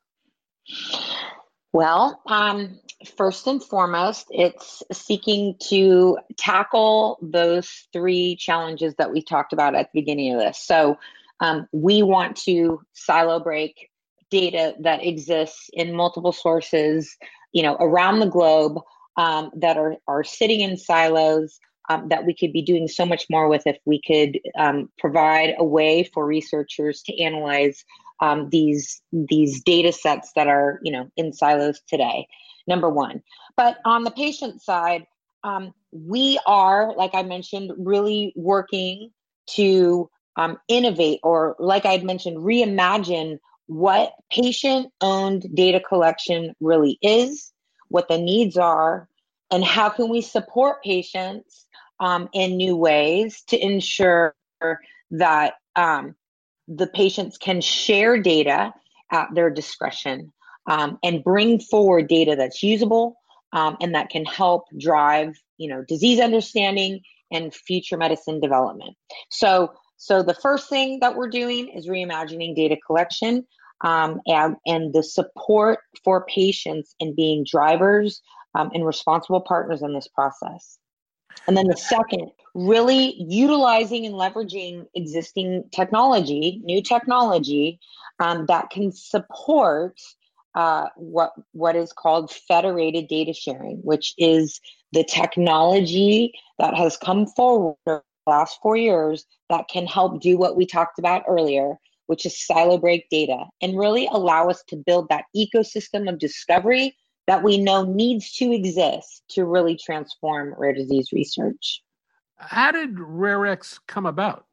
Well, 1.73 2.21
um, 2.27 2.79
first 3.17 3.47
and 3.47 3.61
foremost, 3.61 4.27
it's 4.29 4.83
seeking 4.91 5.55
to 5.69 6.19
tackle 6.37 7.17
those 7.23 7.87
three 7.91 8.35
challenges 8.35 8.93
that 8.99 9.11
we 9.11 9.23
talked 9.23 9.53
about 9.53 9.73
at 9.73 9.89
the 9.91 10.01
beginning 10.01 10.35
of 10.35 10.39
this. 10.39 10.59
So, 10.59 10.99
um, 11.39 11.67
we 11.71 12.03
want 12.03 12.37
to 12.43 12.79
silo 12.93 13.39
break 13.39 13.89
data 14.29 14.75
that 14.81 15.03
exists 15.03 15.71
in 15.73 15.95
multiple 15.95 16.31
sources, 16.31 17.17
you 17.53 17.63
know, 17.63 17.75
around 17.79 18.19
the 18.19 18.27
globe 18.27 18.79
um, 19.17 19.49
that 19.55 19.75
are 19.75 19.95
are 20.07 20.23
sitting 20.23 20.61
in 20.61 20.77
silos. 20.77 21.59
Um, 21.89 22.07
that 22.07 22.25
we 22.25 22.33
could 22.33 22.53
be 22.53 22.61
doing 22.61 22.87
so 22.87 23.05
much 23.05 23.25
more 23.29 23.49
with 23.49 23.63
if 23.67 23.77
we 23.85 23.99
could 24.07 24.39
um, 24.57 24.89
provide 24.97 25.53
a 25.57 25.65
way 25.65 26.09
for 26.13 26.25
researchers 26.25 27.01
to 27.01 27.21
analyze 27.21 27.83
um, 28.19 28.49
these 28.49 29.01
these 29.11 29.61
data 29.63 29.91
sets 29.91 30.31
that 30.35 30.47
are 30.47 30.79
you 30.83 30.91
know 30.91 31.09
in 31.17 31.33
silos 31.33 31.81
today 31.87 32.27
number 32.67 32.89
one. 32.89 33.21
But 33.57 33.77
on 33.85 34.03
the 34.03 34.11
patient 34.11 34.61
side 34.61 35.05
um, 35.43 35.73
we 35.91 36.39
are 36.45 36.93
like 36.95 37.13
i 37.13 37.23
mentioned 37.23 37.71
really 37.77 38.33
working 38.35 39.11
to 39.47 40.09
um, 40.35 40.57
innovate 40.67 41.19
or 41.23 41.55
like 41.59 41.85
i 41.85 41.91
had 41.91 42.03
mentioned 42.03 42.37
reimagine 42.37 43.37
what 43.67 44.13
patient 44.31 44.91
owned 45.01 45.45
data 45.53 45.79
collection 45.79 46.53
really 46.59 46.97
is 47.01 47.51
what 47.89 48.07
the 48.07 48.17
needs 48.17 48.57
are 48.57 49.07
and 49.51 49.63
how 49.63 49.89
can 49.89 50.09
we 50.09 50.21
support 50.21 50.83
patients 50.83 51.65
um, 51.99 52.27
in 52.33 52.57
new 52.57 52.75
ways 52.75 53.43
to 53.47 53.57
ensure 53.57 54.33
that 55.11 55.53
um, 55.75 56.15
the 56.67 56.87
patients 56.87 57.37
can 57.37 57.61
share 57.61 58.19
data 58.21 58.73
at 59.11 59.27
their 59.33 59.49
discretion 59.49 60.31
um, 60.67 60.97
and 61.03 61.23
bring 61.23 61.59
forward 61.59 62.07
data 62.07 62.35
that's 62.35 62.63
usable 62.63 63.17
um, 63.51 63.77
and 63.81 63.95
that 63.95 64.09
can 64.09 64.25
help 64.25 64.65
drive 64.79 65.35
you 65.57 65.69
know 65.69 65.83
disease 65.87 66.19
understanding 66.19 67.01
and 67.31 67.53
future 67.53 67.97
medicine 67.97 68.39
development. 68.39 68.95
So 69.29 69.73
so 69.97 70.23
the 70.23 70.33
first 70.33 70.69
thing 70.69 70.99
that 70.99 71.15
we're 71.15 71.29
doing 71.29 71.69
is 71.69 71.87
reimagining 71.87 72.55
data 72.55 72.77
collection 72.85 73.45
um, 73.81 74.21
and, 74.27 74.55
and 74.65 74.93
the 74.93 75.03
support 75.03 75.79
for 76.03 76.25
patients 76.25 76.95
in 76.99 77.15
being 77.15 77.45
drivers 77.49 78.21
um, 78.55 78.71
and 78.73 78.85
responsible 78.85 79.41
partners 79.41 79.81
in 79.81 79.93
this 79.93 80.07
process 80.07 80.77
and 81.47 81.57
then 81.57 81.67
the 81.67 81.77
second, 81.77 82.31
really 82.53 83.15
utilizing 83.21 84.05
and 84.05 84.15
leveraging 84.15 84.85
existing 84.95 85.63
technology, 85.71 86.61
new 86.63 86.81
technology 86.81 87.79
um, 88.19 88.45
that 88.47 88.69
can 88.69 88.91
support 88.91 89.99
uh, 90.55 90.87
what 90.95 91.33
what 91.53 91.75
is 91.75 91.91
called 91.91 92.31
federated 92.31 93.07
data 93.07 93.33
sharing, 93.33 93.77
which 93.77 94.13
is 94.17 94.61
the 94.91 95.03
technology 95.03 96.31
that 96.59 96.75
has 96.75 96.95
come 96.95 97.25
forward 97.25 97.75
the 97.85 98.01
last 98.27 98.59
four 98.61 98.77
years 98.77 99.25
that 99.49 99.67
can 99.67 99.85
help 99.87 100.21
do 100.21 100.37
what 100.37 100.55
we 100.55 100.65
talked 100.65 100.99
about 100.99 101.23
earlier, 101.27 101.73
which 102.05 102.25
is 102.25 102.45
silo 102.45 102.77
break 102.77 103.09
data 103.09 103.45
and 103.61 103.77
really 103.77 104.07
allow 104.11 104.47
us 104.47 104.63
to 104.67 104.75
build 104.75 105.09
that 105.09 105.25
ecosystem 105.35 106.07
of 106.07 106.19
discovery 106.19 106.95
that 107.27 107.43
we 107.43 107.57
know 107.57 107.83
needs 107.83 108.31
to 108.33 108.51
exist 108.51 109.23
to 109.29 109.45
really 109.45 109.77
transform 109.77 110.53
rare 110.57 110.73
disease 110.73 111.11
research. 111.13 111.81
How 112.37 112.71
did 112.71 112.99
RARE-X 112.99 113.79
come 113.87 114.05
about? 114.05 114.45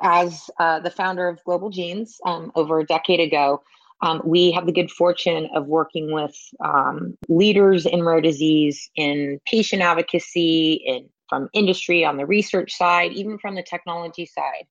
As 0.00 0.48
uh, 0.58 0.80
the 0.80 0.90
founder 0.90 1.28
of 1.28 1.42
Global 1.44 1.70
Genes 1.70 2.18
um, 2.24 2.52
over 2.54 2.78
a 2.78 2.86
decade 2.86 3.20
ago, 3.20 3.62
um, 4.00 4.20
we 4.24 4.50
have 4.52 4.66
the 4.66 4.72
good 4.72 4.90
fortune 4.90 5.48
of 5.54 5.66
working 5.66 6.12
with 6.12 6.36
um, 6.64 7.16
leaders 7.28 7.86
in 7.86 8.02
rare 8.02 8.20
disease, 8.20 8.90
in 8.96 9.40
patient 9.46 9.82
advocacy, 9.82 10.82
in 10.84 11.08
from 11.28 11.48
industry 11.54 12.04
on 12.04 12.18
the 12.18 12.26
research 12.26 12.76
side, 12.76 13.10
even 13.12 13.38
from 13.38 13.54
the 13.54 13.62
technology 13.62 14.26
side. 14.26 14.66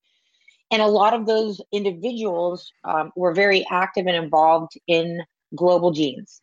And 0.70 0.80
a 0.80 0.88
lot 0.88 1.16
of 1.16 1.26
those 1.26 1.60
individuals 1.72 2.72
um, 2.84 3.12
were 3.16 3.34
very 3.34 3.66
active 3.72 4.06
and 4.06 4.16
involved 4.16 4.74
in 4.86 5.24
Global 5.56 5.90
Genes 5.90 6.40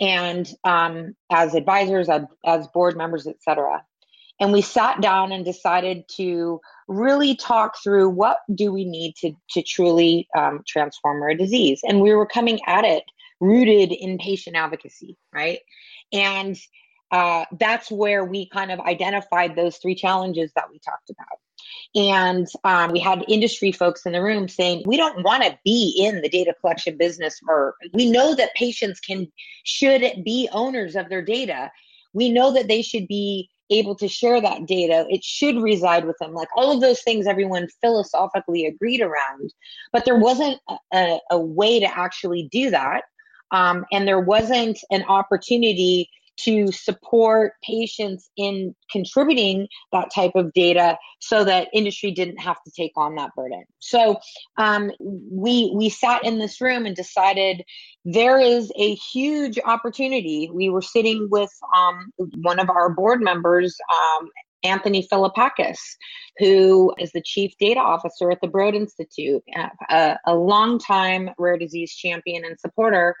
and 0.00 0.48
um, 0.64 1.14
as 1.30 1.54
advisors, 1.54 2.08
as, 2.44 2.68
board 2.68 2.96
members, 2.96 3.26
etc. 3.26 3.82
And 4.40 4.52
we 4.52 4.62
sat 4.62 5.00
down 5.00 5.32
and 5.32 5.44
decided 5.44 6.04
to 6.16 6.60
really 6.86 7.34
talk 7.34 7.76
through 7.82 8.10
what 8.10 8.38
do 8.54 8.72
we 8.72 8.84
need 8.84 9.14
to 9.16 9.32
to 9.50 9.62
truly 9.62 10.28
um, 10.36 10.62
transform 10.66 11.22
our 11.22 11.34
disease. 11.34 11.80
And 11.82 12.00
we 12.00 12.14
were 12.14 12.26
coming 12.26 12.60
at 12.66 12.84
it 12.84 13.02
rooted 13.40 13.92
in 13.92 14.18
patient 14.18 14.56
advocacy, 14.56 15.16
right? 15.32 15.58
And 16.12 16.56
uh, 17.10 17.44
that's 17.58 17.90
where 17.90 18.24
we 18.24 18.48
kind 18.48 18.70
of 18.70 18.80
identified 18.80 19.56
those 19.56 19.78
three 19.78 19.94
challenges 19.94 20.52
that 20.54 20.70
we 20.70 20.78
talked 20.78 21.10
about. 21.10 21.38
And 21.94 22.46
um, 22.64 22.92
we 22.92 23.00
had 23.00 23.24
industry 23.28 23.72
folks 23.72 24.06
in 24.06 24.12
the 24.12 24.22
room 24.22 24.48
saying, 24.48 24.82
we 24.86 24.96
don't 24.96 25.24
want 25.24 25.42
to 25.44 25.58
be 25.64 25.94
in 25.98 26.20
the 26.20 26.28
data 26.28 26.54
collection 26.60 26.96
business, 26.96 27.40
or 27.48 27.74
we 27.92 28.10
know 28.10 28.34
that 28.34 28.54
patients 28.54 29.00
can, 29.00 29.30
should 29.64 30.22
be 30.24 30.48
owners 30.52 30.96
of 30.96 31.08
their 31.08 31.22
data. 31.22 31.70
We 32.12 32.30
know 32.30 32.52
that 32.52 32.68
they 32.68 32.82
should 32.82 33.08
be 33.08 33.48
able 33.70 33.94
to 33.96 34.08
share 34.08 34.40
that 34.40 34.66
data. 34.66 35.06
It 35.10 35.22
should 35.22 35.60
reside 35.60 36.06
with 36.06 36.16
them. 36.18 36.32
Like 36.32 36.48
all 36.56 36.72
of 36.72 36.80
those 36.80 37.02
things, 37.02 37.26
everyone 37.26 37.68
philosophically 37.80 38.66
agreed 38.66 39.00
around, 39.00 39.52
but 39.92 40.04
there 40.04 40.18
wasn't 40.18 40.58
a, 40.92 41.18
a 41.30 41.38
way 41.38 41.80
to 41.80 41.98
actually 41.98 42.48
do 42.50 42.70
that. 42.70 43.02
Um, 43.50 43.86
and 43.92 44.06
there 44.06 44.20
wasn't 44.20 44.78
an 44.90 45.04
opportunity 45.04 46.08
to 46.44 46.70
support 46.72 47.52
patients 47.62 48.30
in 48.36 48.74
contributing 48.90 49.68
that 49.92 50.08
type 50.14 50.32
of 50.34 50.52
data 50.52 50.96
so 51.20 51.44
that 51.44 51.68
industry 51.72 52.10
didn't 52.10 52.38
have 52.38 52.56
to 52.64 52.70
take 52.76 52.92
on 52.96 53.16
that 53.16 53.30
burden. 53.36 53.64
So 53.80 54.18
um, 54.56 54.90
we 55.00 55.72
we 55.74 55.88
sat 55.88 56.24
in 56.24 56.38
this 56.38 56.60
room 56.60 56.86
and 56.86 56.94
decided 56.94 57.62
there 58.04 58.40
is 58.40 58.72
a 58.76 58.94
huge 58.94 59.58
opportunity. 59.64 60.50
We 60.52 60.70
were 60.70 60.82
sitting 60.82 61.28
with 61.30 61.50
um, 61.76 62.12
one 62.42 62.58
of 62.58 62.70
our 62.70 62.90
board 62.90 63.20
members 63.20 63.76
um, 63.92 64.28
Anthony 64.62 65.06
Philippakis, 65.06 65.78
who 66.38 66.94
is 66.98 67.12
the 67.12 67.22
chief 67.22 67.52
data 67.58 67.80
officer 67.80 68.30
at 68.30 68.40
the 68.40 68.48
Broad 68.48 68.74
Institute, 68.74 69.42
uh, 69.56 69.68
a, 69.90 70.18
a 70.26 70.34
longtime 70.34 71.30
rare 71.38 71.58
disease 71.58 71.94
champion 71.94 72.44
and 72.44 72.58
supporter 72.58 73.14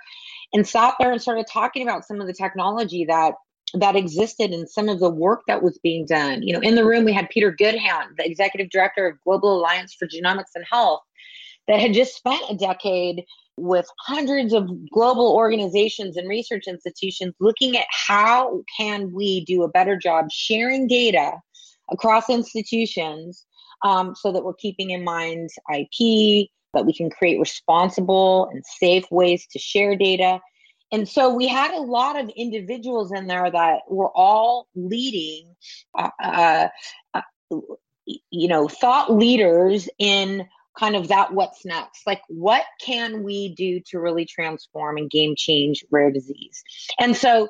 and 0.52 0.66
sat 0.66 0.94
there 0.98 1.12
and 1.12 1.20
started 1.20 1.46
talking 1.50 1.82
about 1.82 2.04
some 2.04 2.20
of 2.20 2.26
the 2.26 2.32
technology 2.32 3.04
that 3.04 3.34
that 3.74 3.96
existed 3.96 4.50
and 4.50 4.66
some 4.68 4.88
of 4.88 4.98
the 4.98 5.10
work 5.10 5.42
that 5.46 5.62
was 5.62 5.78
being 5.82 6.06
done. 6.06 6.42
You 6.42 6.54
know, 6.54 6.60
in 6.60 6.74
the 6.74 6.86
room 6.86 7.04
we 7.04 7.12
had 7.12 7.28
Peter 7.28 7.50
Goodhand, 7.50 8.16
the 8.16 8.26
executive 8.26 8.70
director 8.70 9.06
of 9.06 9.20
Global 9.20 9.58
Alliance 9.58 9.94
for 9.94 10.08
Genomics 10.08 10.54
and 10.54 10.64
Health, 10.70 11.02
that 11.66 11.78
had 11.78 11.92
just 11.92 12.16
spent 12.16 12.42
a 12.48 12.56
decade 12.56 13.24
with 13.58 13.86
hundreds 14.00 14.52
of 14.52 14.68
global 14.90 15.34
organizations 15.34 16.16
and 16.16 16.28
research 16.28 16.64
institutions 16.66 17.34
looking 17.40 17.76
at 17.76 17.86
how 17.90 18.62
can 18.76 19.12
we 19.12 19.44
do 19.44 19.62
a 19.62 19.68
better 19.68 19.96
job 19.96 20.26
sharing 20.30 20.86
data 20.86 21.32
across 21.90 22.28
institutions 22.30 23.46
um, 23.84 24.14
so 24.14 24.32
that 24.32 24.44
we're 24.44 24.54
keeping 24.54 24.90
in 24.90 25.04
mind 25.04 25.50
IP, 25.72 26.48
that 26.74 26.84
we 26.84 26.92
can 26.92 27.10
create 27.10 27.38
responsible 27.38 28.48
and 28.52 28.64
safe 28.64 29.04
ways 29.10 29.46
to 29.52 29.58
share 29.58 29.96
data. 29.96 30.40
And 30.90 31.08
so 31.08 31.34
we 31.34 31.46
had 31.46 31.74
a 31.74 31.80
lot 31.80 32.18
of 32.18 32.30
individuals 32.30 33.12
in 33.12 33.26
there 33.26 33.50
that 33.50 33.80
were 33.88 34.10
all 34.14 34.68
leading, 34.74 35.54
uh, 35.94 36.10
uh, 36.22 36.68
uh, 37.14 37.20
you 38.30 38.48
know, 38.48 38.68
thought 38.68 39.12
leaders 39.12 39.88
in 39.98 40.46
kind 40.78 40.96
of 40.96 41.08
that 41.08 41.32
what's 41.32 41.64
next. 41.64 42.06
Like, 42.06 42.22
what 42.28 42.64
can 42.80 43.22
we 43.22 43.54
do 43.54 43.80
to 43.86 43.98
really 43.98 44.24
transform 44.24 44.96
and 44.96 45.10
game 45.10 45.34
change 45.36 45.84
rare 45.90 46.10
disease? 46.10 46.62
And 46.98 47.16
so 47.16 47.48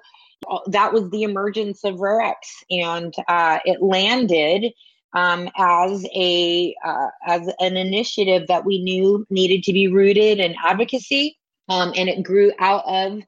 uh, 0.49 0.59
that 0.67 0.93
was 0.93 1.11
the 1.11 1.23
emergence 1.23 1.85
of 1.85 2.01
RARE-X, 2.01 2.65
and 2.71 3.15
uh, 3.29 3.59
it 3.65 3.83
landed 3.83 4.73
um, 5.15 5.49
as 5.57 6.07
a 6.15 6.75
uh, 6.85 7.09
as 7.27 7.51
an 7.59 7.77
initiative 7.77 8.47
that 8.49 8.65
we 8.65 8.83
knew 8.83 9.27
needed 9.31 9.63
to 9.65 9.73
be 9.73 9.89
rooted 9.89 10.39
in 10.39 10.55
advocacy, 10.65 11.37
um, 11.69 11.93
and 11.97 12.09
it 12.09 12.23
grew 12.23 12.53
out 12.59 12.85
of 12.87 13.23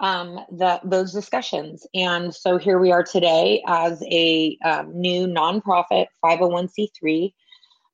um, 0.00 0.40
the, 0.50 0.80
those 0.82 1.12
discussions. 1.12 1.86
And 1.94 2.34
so 2.34 2.58
here 2.58 2.78
we 2.78 2.90
are 2.90 3.02
today 3.02 3.62
as 3.66 4.02
a 4.10 4.56
um, 4.64 4.98
new 4.98 5.26
nonprofit 5.26 6.06
501c3. 6.24 7.32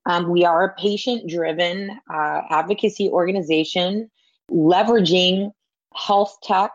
Um, 0.06 0.30
we 0.30 0.44
are 0.44 0.64
a 0.64 0.74
patient 0.74 1.28
driven 1.28 1.90
uh, 2.12 2.40
advocacy 2.48 3.08
organization 3.10 4.08
leveraging 4.50 5.50
health 5.94 6.38
tech. 6.42 6.70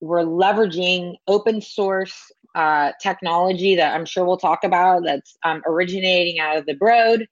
We're 0.00 0.24
leveraging 0.24 1.16
open 1.28 1.60
source 1.60 2.32
uh, 2.54 2.92
technology 3.00 3.74
that 3.76 3.94
I'm 3.94 4.06
sure 4.06 4.24
we'll 4.24 4.38
talk 4.38 4.64
about 4.64 5.04
that's 5.04 5.36
um, 5.44 5.62
originating 5.66 6.40
out 6.40 6.56
of 6.56 6.66
the 6.66 6.74
Broad. 6.74 7.26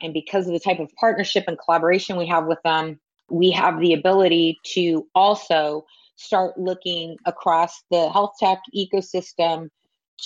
And 0.00 0.14
because 0.14 0.46
of 0.46 0.54
the 0.54 0.60
type 0.60 0.78
of 0.78 0.90
partnership 0.98 1.44
and 1.46 1.58
collaboration 1.58 2.16
we 2.16 2.26
have 2.28 2.46
with 2.46 2.62
them, 2.64 2.98
we 3.30 3.50
have 3.50 3.78
the 3.80 3.92
ability 3.92 4.58
to 4.72 5.06
also 5.14 5.84
start 6.16 6.58
looking 6.58 7.16
across 7.26 7.82
the 7.90 8.08
health 8.10 8.32
tech 8.40 8.60
ecosystem 8.74 9.68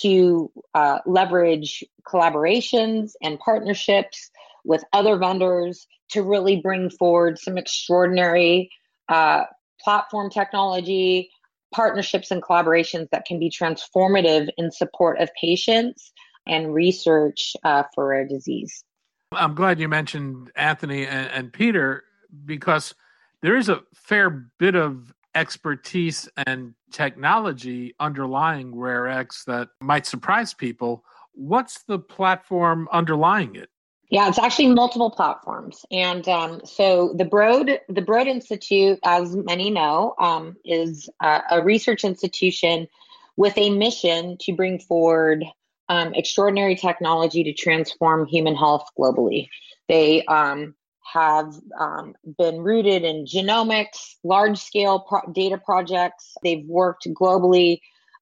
to 0.01 0.51
uh, 0.73 0.99
leverage 1.05 1.83
collaborations 2.07 3.11
and 3.21 3.39
partnerships 3.39 4.29
with 4.63 4.83
other 4.93 5.17
vendors 5.17 5.87
to 6.09 6.23
really 6.23 6.59
bring 6.61 6.89
forward 6.89 7.39
some 7.39 7.57
extraordinary 7.57 8.69
uh, 9.09 9.43
platform 9.81 10.29
technology, 10.29 11.29
partnerships, 11.73 12.31
and 12.31 12.41
collaborations 12.41 13.07
that 13.11 13.25
can 13.25 13.39
be 13.39 13.49
transformative 13.49 14.49
in 14.57 14.71
support 14.71 15.19
of 15.19 15.29
patients 15.39 16.11
and 16.47 16.73
research 16.73 17.53
uh, 17.63 17.83
for 17.93 18.07
rare 18.07 18.27
disease. 18.27 18.83
I'm 19.31 19.55
glad 19.55 19.79
you 19.79 19.87
mentioned 19.87 20.51
Anthony 20.55 21.05
and, 21.05 21.27
and 21.31 21.53
Peter 21.53 22.03
because 22.45 22.93
there 23.41 23.55
is 23.55 23.69
a 23.69 23.81
fair 23.93 24.29
bit 24.29 24.75
of 24.75 25.13
expertise 25.35 26.29
and 26.47 26.73
technology 26.91 27.93
underlying 27.99 28.75
RARE-X 28.75 29.43
that 29.45 29.69
might 29.81 30.05
surprise 30.05 30.53
people. 30.53 31.03
What's 31.33 31.83
the 31.83 31.99
platform 31.99 32.87
underlying 32.91 33.55
it? 33.55 33.69
Yeah, 34.09 34.29
it's 34.29 34.39
actually 34.39 34.67
multiple 34.67 35.09
platforms, 35.09 35.83
and 35.91 36.27
um, 36.29 36.61
so 36.63 37.15
the 37.17 37.25
Broad 37.25 37.79
the 37.89 38.03
Broad 38.03 38.27
Institute, 38.27 38.99
as 39.03 39.35
many 39.35 39.71
know, 39.71 40.13
um, 40.19 40.55
is 40.63 41.09
uh, 41.21 41.41
a 41.49 41.63
research 41.63 42.03
institution 42.03 42.87
with 43.35 43.57
a 43.57 43.71
mission 43.71 44.37
to 44.41 44.53
bring 44.53 44.77
forward 44.77 45.43
um, 45.89 46.13
extraordinary 46.13 46.75
technology 46.75 47.43
to 47.43 47.53
transform 47.53 48.27
human 48.27 48.55
health 48.55 48.87
globally. 48.97 49.47
They 49.89 50.23
um, 50.25 50.75
have 51.15 51.55
um, 51.79 52.13
been 52.37 52.59
rooted 52.59 53.03
in 53.03 53.25
genomics, 53.25 54.15
large 54.23 54.57
scale 54.57 54.99
pro- 54.99 55.31
data 55.31 55.57
projects. 55.57 56.33
They've 56.43 56.65
worked 56.65 57.07
globally 57.07 57.79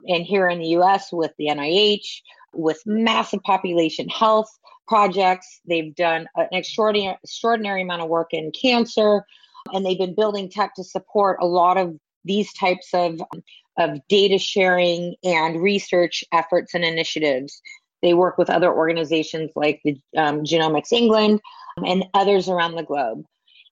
and 0.08 0.24
here 0.24 0.48
in 0.48 0.60
the 0.60 0.68
US 0.80 1.12
with 1.12 1.32
the 1.38 1.48
NIH, 1.48 2.22
with 2.54 2.80
massive 2.86 3.42
population 3.42 4.08
health 4.10 4.50
projects. 4.88 5.62
They've 5.68 5.96
done 5.96 6.28
an 6.36 6.48
extraordinary, 6.52 7.18
extraordinary 7.24 7.82
amount 7.82 8.04
of 8.04 8.10
work 8.10 8.30
in 8.32 8.52
cancer, 8.52 9.26
and 9.74 9.84
they've 9.84 9.98
been 9.98 10.16
building 10.16 10.50
tech 10.50 10.76
to 10.76 10.84
support 10.84 11.40
a 11.42 11.48
lot 11.48 11.78
of 11.78 11.98
these 12.26 12.54
types 12.54 12.90
of, 12.94 13.20
of 13.80 14.00
data 14.08 14.38
sharing 14.38 15.16
and 15.24 15.62
research 15.62 16.24
efforts 16.32 16.76
and 16.76 16.86
initiatives. 16.86 17.60
They 18.04 18.14
work 18.14 18.38
with 18.38 18.50
other 18.50 18.72
organizations 18.72 19.52
like 19.56 19.82
the 19.84 19.98
um, 20.16 20.44
Genomics 20.44 20.92
England 20.92 21.42
and 21.78 22.06
others 22.14 22.50
around 22.50 22.76
the 22.76 22.84
globe. 22.84 23.24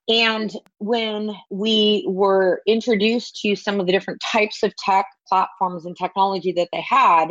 And 0.07 0.51
when 0.79 1.35
we 1.49 2.05
were 2.07 2.61
introduced 2.67 3.39
to 3.41 3.55
some 3.55 3.79
of 3.79 3.85
the 3.85 3.91
different 3.91 4.21
types 4.21 4.63
of 4.63 4.75
tech 4.75 5.05
platforms 5.27 5.85
and 5.85 5.95
technology 5.95 6.51
that 6.53 6.69
they 6.73 6.81
had, 6.81 7.27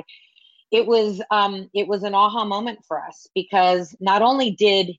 it 0.70 0.86
was 0.86 1.20
um, 1.30 1.68
it 1.74 1.88
was 1.88 2.04
an 2.04 2.14
aha 2.14 2.44
moment 2.44 2.78
for 2.86 3.04
us 3.04 3.26
because 3.34 3.94
not 4.00 4.22
only 4.22 4.52
did 4.52 4.92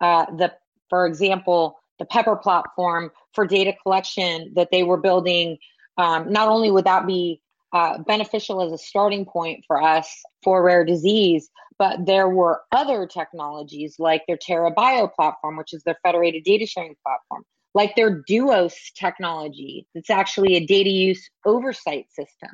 uh, 0.00 0.24
the, 0.36 0.52
for 0.88 1.06
example, 1.06 1.78
the 1.98 2.06
Pepper 2.06 2.36
platform 2.36 3.10
for 3.34 3.46
data 3.46 3.74
collection 3.82 4.52
that 4.56 4.70
they 4.72 4.82
were 4.82 4.96
building, 4.96 5.58
um, 5.98 6.32
not 6.32 6.48
only 6.48 6.70
would 6.70 6.86
that 6.86 7.06
be 7.06 7.42
uh, 7.72 7.98
beneficial 7.98 8.62
as 8.62 8.72
a 8.72 8.78
starting 8.78 9.24
point 9.24 9.64
for 9.66 9.82
us 9.82 10.22
for 10.42 10.62
rare 10.62 10.84
disease, 10.84 11.50
but 11.78 12.06
there 12.06 12.28
were 12.28 12.62
other 12.72 13.06
technologies 13.06 13.96
like 13.98 14.22
their 14.26 14.36
TerraBio 14.36 15.12
platform, 15.14 15.56
which 15.56 15.72
is 15.72 15.82
their 15.84 15.98
federated 16.02 16.44
data 16.44 16.66
sharing 16.66 16.96
platform, 17.04 17.44
like 17.74 17.94
their 17.94 18.22
DUOS 18.24 18.74
technology, 18.94 19.86
that's 19.94 20.10
actually 20.10 20.56
a 20.56 20.66
data 20.66 20.90
use 20.90 21.28
oversight 21.44 22.06
system, 22.10 22.50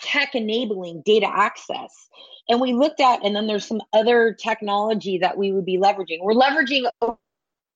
tech 0.00 0.34
enabling 0.34 1.02
data 1.04 1.28
access. 1.28 1.90
And 2.48 2.60
we 2.60 2.72
looked 2.72 3.00
at, 3.00 3.24
and 3.24 3.36
then 3.36 3.46
there's 3.46 3.66
some 3.66 3.82
other 3.92 4.32
technology 4.32 5.18
that 5.18 5.36
we 5.36 5.52
would 5.52 5.66
be 5.66 5.78
leveraging. 5.78 6.18
We're 6.22 6.34
leveraging 6.34 6.88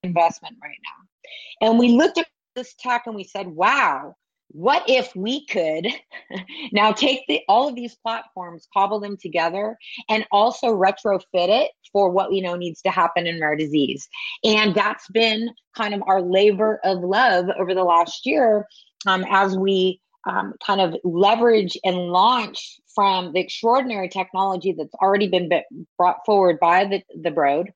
investment 0.02 0.56
right 0.62 0.78
now. 0.84 1.68
And 1.68 1.78
we 1.78 1.90
looked 1.90 2.18
at 2.18 2.26
this 2.54 2.74
tech 2.78 3.02
and 3.06 3.14
we 3.14 3.24
said, 3.24 3.48
wow, 3.48 4.16
what 4.56 4.82
if 4.88 5.14
we 5.14 5.44
could 5.46 5.86
now 6.72 6.90
take 6.90 7.20
the, 7.28 7.42
all 7.46 7.68
of 7.68 7.74
these 7.74 7.94
platforms 7.96 8.66
cobble 8.72 8.98
them 8.98 9.18
together 9.20 9.76
and 10.08 10.24
also 10.32 10.68
retrofit 10.68 11.20
it 11.34 11.70
for 11.92 12.08
what 12.08 12.30
we 12.30 12.40
know 12.40 12.56
needs 12.56 12.80
to 12.80 12.90
happen 12.90 13.26
in 13.26 13.38
rare 13.38 13.54
disease? 13.54 14.08
And 14.44 14.74
that's 14.74 15.06
been 15.08 15.50
kind 15.76 15.92
of 15.92 16.02
our 16.06 16.22
labor 16.22 16.80
of 16.84 17.00
love 17.00 17.46
over 17.58 17.74
the 17.74 17.84
last 17.84 18.24
year 18.24 18.66
um, 19.06 19.26
as 19.28 19.58
we 19.58 20.00
um, 20.26 20.54
kind 20.66 20.80
of 20.80 20.96
leverage 21.04 21.76
and 21.84 21.96
launch 21.96 22.80
from 22.94 23.34
the 23.34 23.40
extraordinary 23.40 24.08
technology 24.08 24.74
that's 24.76 24.94
already 24.94 25.28
been 25.28 25.50
brought 25.98 26.24
forward 26.24 26.58
by 26.60 26.86
the, 26.86 27.02
the 27.22 27.30
broad. 27.30 27.70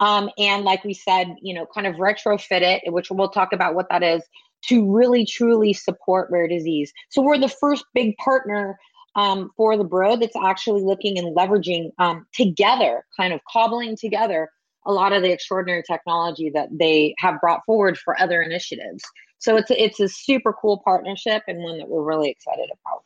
Um, 0.00 0.28
and 0.36 0.64
like 0.64 0.84
we 0.84 0.92
said 0.92 1.28
you 1.40 1.54
know 1.54 1.64
kind 1.74 1.86
of 1.86 1.94
retrofit 1.94 2.60
it 2.60 2.92
which 2.92 3.10
we'll 3.10 3.30
talk 3.30 3.54
about 3.54 3.74
what 3.74 3.88
that 3.88 4.02
is 4.02 4.22
to 4.64 4.90
really 4.90 5.24
truly 5.24 5.72
support 5.72 6.28
rare 6.30 6.48
disease. 6.48 6.92
So 7.10 7.22
we're 7.22 7.38
the 7.38 7.48
first 7.48 7.84
big 7.94 8.16
partner 8.16 8.78
um, 9.14 9.50
for 9.56 9.76
the 9.76 9.84
Broad 9.84 10.20
that's 10.20 10.36
actually 10.36 10.82
looking 10.82 11.18
and 11.18 11.34
leveraging 11.36 11.90
um, 11.98 12.26
together, 12.34 13.04
kind 13.16 13.32
of 13.32 13.40
cobbling 13.50 13.96
together 13.96 14.50
a 14.84 14.92
lot 14.92 15.12
of 15.12 15.22
the 15.22 15.32
extraordinary 15.32 15.82
technology 15.82 16.50
that 16.54 16.68
they 16.70 17.14
have 17.18 17.40
brought 17.40 17.60
forward 17.66 17.98
for 17.98 18.20
other 18.20 18.40
initiatives. 18.42 19.02
So 19.38 19.56
it's 19.56 19.70
a, 19.70 19.82
it's 19.82 20.00
a 20.00 20.08
super 20.08 20.52
cool 20.52 20.80
partnership 20.84 21.42
and 21.48 21.62
one 21.62 21.78
that 21.78 21.88
we're 21.88 22.04
really 22.04 22.30
excited 22.30 22.66
about. 22.66 23.02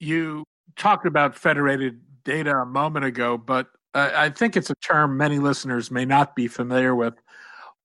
You 0.00 0.44
talked 0.76 1.06
about 1.06 1.36
federated 1.36 2.00
data 2.24 2.56
a 2.56 2.66
moment 2.66 3.04
ago, 3.04 3.36
but 3.36 3.68
uh, 3.94 4.10
I 4.14 4.30
think 4.30 4.56
it's 4.56 4.70
a 4.70 4.74
term 4.76 5.16
many 5.16 5.38
listeners 5.38 5.90
may 5.90 6.04
not 6.04 6.34
be 6.34 6.48
familiar 6.48 6.94
with 6.94 7.14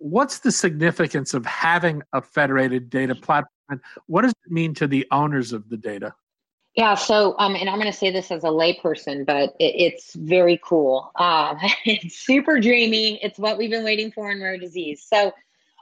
what's 0.02 0.40
the 0.40 0.52
significance 0.52 1.34
of 1.34 1.46
having 1.46 2.02
a 2.14 2.22
federated 2.22 2.90
data 2.90 3.16
platform? 3.16 3.82
What 4.08 4.24
does 4.24 4.34
it 4.46 4.52
mean 4.52 4.74
to 4.76 4.88
the 4.88 5.06
owners 5.12 5.54
of 5.54 5.70
the 5.70 5.78
data? 5.78 6.14
Yeah, 6.76 6.96
so 6.96 7.36
um, 7.38 7.56
and 7.56 7.70
I'm 7.70 7.80
going 7.80 7.92
to 7.92 7.98
say 7.98 8.12
this 8.12 8.32
as 8.32 8.44
a 8.44 8.48
layperson, 8.48 9.26
but 9.26 9.56
it, 9.60 9.76
it's 9.76 10.16
very 10.16 10.60
cool. 10.64 11.12
Uh, 11.16 11.56
it's 11.86 12.18
super 12.20 12.60
dreamy. 12.60 13.20
It's 13.22 13.38
what 13.38 13.58
we've 13.58 13.70
been 13.70 13.84
waiting 13.84 14.12
for 14.12 14.32
in 14.32 14.42
rare 14.42 14.58
disease. 14.58 15.06
So 15.08 15.32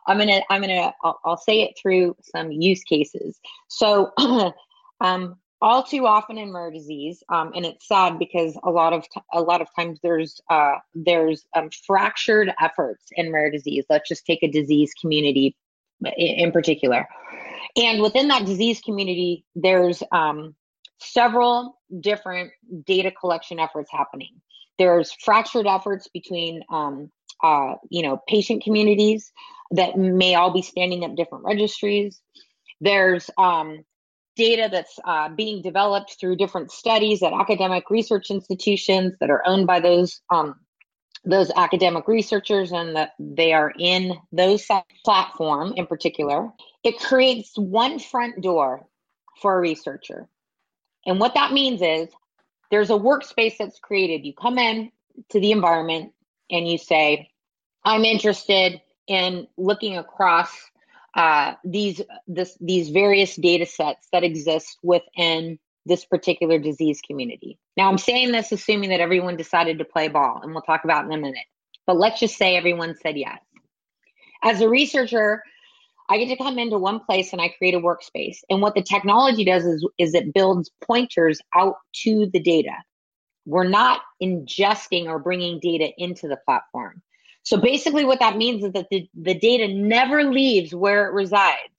I'm 0.07 0.17
gonna 0.17 0.41
I'm 0.49 0.61
gonna 0.61 0.93
I'll, 1.03 1.19
I'll 1.23 1.37
say 1.37 1.61
it 1.61 1.77
through 1.79 2.15
some 2.21 2.51
use 2.51 2.83
cases. 2.83 3.39
So 3.67 4.11
um, 5.01 5.37
all 5.61 5.83
too 5.83 6.05
often 6.05 6.37
in 6.37 6.53
rare 6.53 6.71
disease, 6.71 7.23
um, 7.29 7.51
and 7.55 7.65
it's 7.65 7.87
sad 7.87 8.17
because 8.19 8.57
a 8.63 8.71
lot 8.71 8.93
of 8.93 9.03
t- 9.03 9.21
a 9.33 9.41
lot 9.41 9.61
of 9.61 9.67
times 9.75 9.99
there's 10.01 10.39
uh, 10.49 10.75
there's 10.93 11.45
um, 11.55 11.69
fractured 11.85 12.51
efforts 12.61 13.05
in 13.11 13.31
rare 13.31 13.51
disease. 13.51 13.85
Let's 13.89 14.07
just 14.07 14.25
take 14.25 14.43
a 14.43 14.47
disease 14.51 14.93
community 14.99 15.55
in, 16.17 16.45
in 16.45 16.51
particular, 16.51 17.07
and 17.75 18.01
within 18.01 18.29
that 18.29 18.45
disease 18.45 18.81
community, 18.81 19.45
there's 19.55 20.01
um, 20.11 20.55
several 20.99 21.79
different 21.99 22.51
data 22.85 23.11
collection 23.11 23.59
efforts 23.59 23.91
happening. 23.91 24.41
there's 24.77 25.11
fractured 25.11 25.67
efforts 25.67 26.07
between 26.13 26.63
um, 26.71 27.11
uh, 27.43 27.75
you 27.89 28.03
know 28.03 28.21
patient 28.27 28.63
communities 28.63 29.31
that 29.71 29.97
may 29.97 30.35
all 30.35 30.51
be 30.51 30.61
standing 30.61 31.03
up 31.03 31.15
different 31.15 31.43
registries 31.45 32.21
there's 32.81 33.29
um, 33.37 33.83
data 34.35 34.69
that's 34.71 34.97
uh, 35.05 35.29
being 35.29 35.61
developed 35.61 36.17
through 36.19 36.35
different 36.35 36.71
studies 36.71 37.21
at 37.23 37.33
academic 37.33 37.89
research 37.89 38.29
institutions 38.29 39.13
that 39.19 39.29
are 39.29 39.43
owned 39.45 39.67
by 39.67 39.79
those 39.79 40.21
um, 40.31 40.55
those 41.25 41.51
academic 41.57 42.07
researchers 42.07 42.71
and 42.71 42.95
that 42.95 43.11
they 43.19 43.51
are 43.51 43.73
in 43.77 44.13
those 44.31 44.65
platform 45.03 45.73
in 45.75 45.85
particular 45.85 46.49
it 46.83 46.97
creates 46.97 47.57
one 47.57 47.99
front 47.99 48.41
door 48.41 48.87
for 49.41 49.57
a 49.57 49.59
researcher. 49.59 50.27
And 51.05 51.19
what 51.19 51.33
that 51.33 51.51
means 51.51 51.81
is 51.81 52.09
there's 52.71 52.89
a 52.89 52.93
workspace 52.93 53.57
that's 53.57 53.79
created. 53.79 54.25
You 54.25 54.33
come 54.33 54.57
in 54.57 54.91
to 55.29 55.39
the 55.39 55.51
environment 55.51 56.13
and 56.49 56.67
you 56.67 56.77
say 56.77 57.29
i'm 57.83 58.05
interested 58.05 58.81
in 59.07 59.47
looking 59.57 59.97
across 59.97 60.49
uh, 61.15 61.53
these 61.63 62.01
this 62.27 62.57
these 62.61 62.89
various 62.89 63.35
data 63.35 63.65
sets 63.65 64.07
that 64.11 64.23
exist 64.23 64.77
within 64.83 65.59
this 65.85 66.05
particular 66.05 66.59
disease 66.59 67.01
community. 67.05 67.57
Now, 67.75 67.89
I'm 67.89 67.97
saying 67.97 68.31
this 68.31 68.51
assuming 68.51 68.89
that 68.89 68.99
everyone 68.99 69.37
decided 69.37 69.79
to 69.79 69.85
play 69.85 70.07
ball, 70.07 70.39
and 70.43 70.51
we'll 70.51 70.61
talk 70.61 70.83
about 70.83 71.05
in 71.05 71.11
a 71.11 71.17
minute. 71.17 71.45
But 71.87 71.97
let's 71.97 72.19
just 72.19 72.37
say 72.37 72.55
everyone 72.55 72.95
said 73.01 73.17
yes. 73.17 73.39
As 74.43 74.61
a 74.61 74.69
researcher, 74.69 75.43
I 76.09 76.17
get 76.17 76.29
to 76.29 76.43
come 76.43 76.57
into 76.57 76.77
one 76.77 76.99
place 76.99 77.33
and 77.33 77.41
I 77.41 77.49
create 77.49 77.75
a 77.75 77.79
workspace. 77.79 78.37
And 78.49 78.61
what 78.61 78.73
the 78.75 78.81
technology 78.81 79.45
does 79.45 79.63
is, 79.65 79.87
is 79.97 80.13
it 80.13 80.33
builds 80.33 80.71
pointers 80.83 81.39
out 81.55 81.75
to 82.03 82.27
the 82.31 82.39
data. 82.39 82.75
We're 83.45 83.67
not 83.67 84.01
ingesting 84.21 85.05
or 85.05 85.19
bringing 85.19 85.59
data 85.59 85.89
into 85.97 86.27
the 86.27 86.37
platform. 86.45 87.01
So 87.43 87.57
basically, 87.57 88.05
what 88.05 88.19
that 88.19 88.37
means 88.37 88.63
is 88.63 88.73
that 88.73 88.87
the, 88.91 89.09
the 89.13 89.33
data 89.33 89.73
never 89.73 90.23
leaves 90.23 90.73
where 90.73 91.07
it 91.07 91.13
resides. 91.13 91.73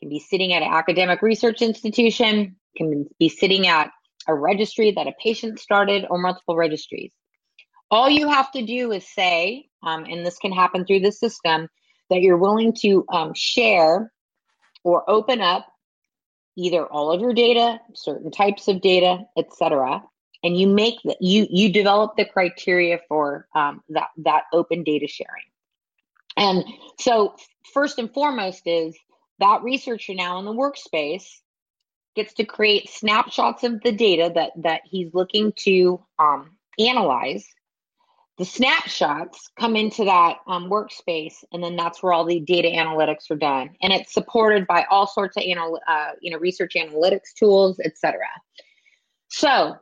It 0.00 0.04
can 0.04 0.08
be 0.10 0.20
sitting 0.20 0.52
at 0.52 0.62
an 0.62 0.72
academic 0.72 1.22
research 1.22 1.62
institution, 1.62 2.56
can 2.76 3.06
be 3.18 3.28
sitting 3.28 3.66
at 3.66 3.90
a 4.26 4.34
registry 4.34 4.92
that 4.92 5.06
a 5.06 5.12
patient 5.22 5.58
started, 5.58 6.06
or 6.10 6.18
multiple 6.18 6.56
registries. 6.56 7.12
All 7.90 8.10
you 8.10 8.28
have 8.28 8.52
to 8.52 8.66
do 8.66 8.92
is 8.92 9.08
say, 9.08 9.68
um, 9.82 10.04
and 10.04 10.24
this 10.24 10.38
can 10.38 10.52
happen 10.52 10.84
through 10.84 11.00
the 11.00 11.12
system, 11.12 11.68
that 12.10 12.20
you're 12.20 12.36
willing 12.36 12.74
to 12.80 13.04
um, 13.12 13.32
share 13.34 14.12
or 14.84 15.08
open 15.08 15.40
up 15.40 15.66
either 16.56 16.84
all 16.86 17.12
of 17.12 17.20
your 17.20 17.32
data, 17.32 17.78
certain 17.94 18.30
types 18.30 18.68
of 18.68 18.80
data, 18.80 19.20
etc., 19.36 20.02
and 20.42 20.58
you 20.58 20.66
make 20.66 20.96
that 21.04 21.20
you 21.20 21.46
you 21.50 21.72
develop 21.72 22.16
the 22.16 22.24
criteria 22.24 23.00
for 23.08 23.48
um, 23.54 23.82
that 23.88 24.08
that 24.18 24.44
open 24.52 24.84
data 24.84 25.06
sharing. 25.06 25.44
And 26.36 26.64
so 26.98 27.34
first 27.74 27.98
and 27.98 28.12
foremost 28.12 28.62
is 28.66 28.96
that 29.40 29.62
researcher 29.62 30.14
now 30.14 30.38
in 30.38 30.44
the 30.44 30.52
workspace 30.52 31.26
gets 32.14 32.34
to 32.34 32.44
create 32.44 32.88
snapshots 32.88 33.64
of 33.64 33.80
the 33.82 33.92
data 33.92 34.30
that 34.34 34.52
that 34.62 34.82
he's 34.84 35.12
looking 35.12 35.52
to 35.64 36.04
um, 36.18 36.56
analyze. 36.78 37.46
The 38.38 38.44
snapshots 38.44 39.50
come 39.58 39.74
into 39.74 40.04
that 40.04 40.36
um, 40.46 40.70
workspace 40.70 41.42
and 41.52 41.60
then 41.60 41.74
that's 41.74 42.00
where 42.00 42.12
all 42.12 42.24
the 42.24 42.38
data 42.38 42.68
analytics 42.68 43.28
are 43.32 43.36
done. 43.36 43.70
And 43.82 43.92
it's 43.92 44.14
supported 44.14 44.64
by 44.68 44.86
all 44.88 45.08
sorts 45.08 45.36
of 45.36 45.42
anal- 45.42 45.80
uh, 45.88 46.10
you 46.20 46.30
know 46.30 46.38
research 46.38 46.74
analytics 46.76 47.34
tools 47.36 47.80
etc 47.84 48.20
so 49.28 49.76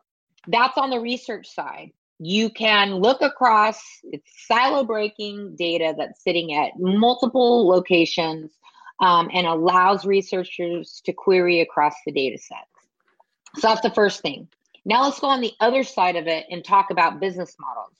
that's 0.49 0.79
on 0.79 0.91
the 0.91 1.01
research 1.01 1.49
side. 1.49 1.93
You 2.19 2.49
can 2.49 2.95
look 2.95 3.21
across, 3.21 3.81
it's 4.05 4.31
silo 4.47 4.85
breaking 4.85 5.57
data 5.57 5.95
that's 5.99 6.23
sitting 6.23 6.55
at 6.55 6.73
multiple 6.79 7.69
locations 7.69 8.53
um, 9.01 9.29
and 9.35 9.47
allows 9.47 10.07
researchers 10.07 11.03
to 11.05 11.13
query 11.13 11.61
across 11.61 11.95
the 12.07 12.13
data 12.13 12.39
sets. 12.39 13.61
So 13.61 13.69
that's 13.69 13.83
the 13.83 13.91
first 13.91 14.23
thing. 14.23 14.49
Now 14.85 15.05
let's 15.05 15.21
go 15.21 15.27
on 15.27 15.41
the 15.41 15.53
other 15.61 15.83
side 15.83 16.17
of 16.17 16.27
it 16.27 16.47
and 16.51 16.65
talk 16.65 16.91
about 16.91 17.21
business 17.21 17.55
models. 17.59 17.93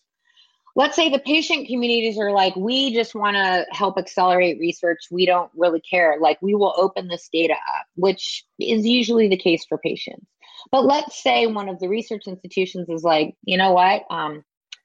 Let's 0.77 0.95
say 0.95 1.09
the 1.09 1.19
patient 1.19 1.69
communities 1.69 2.19
are 2.19 2.33
like, 2.33 2.55
we 2.55 2.95
just 2.95 3.15
want 3.15 3.35
to 3.37 3.67
help 3.71 3.99
accelerate 3.99 4.61
research. 4.61 4.99
We 5.11 5.25
don't 5.25 5.51
really 5.57 5.81
care. 5.81 6.19
Like, 6.21 6.41
we 6.43 6.55
will 6.55 6.75
open 6.77 7.09
this 7.09 7.29
data 7.33 7.55
up, 7.55 7.87
which 7.95 8.45
is 8.59 8.87
usually 8.87 9.29
the 9.29 9.39
case 9.39 9.65
for 9.65 9.79
patients. 9.79 10.27
But 10.71 10.85
let's 10.85 11.23
say 11.23 11.47
one 11.47 11.69
of 11.69 11.79
the 11.79 11.89
research 11.89 12.27
institutions 12.27 12.89
is 12.89 13.03
like, 13.03 13.35
you 13.45 13.57
know 13.57 13.73
what, 13.73 14.05
um, 14.11 14.45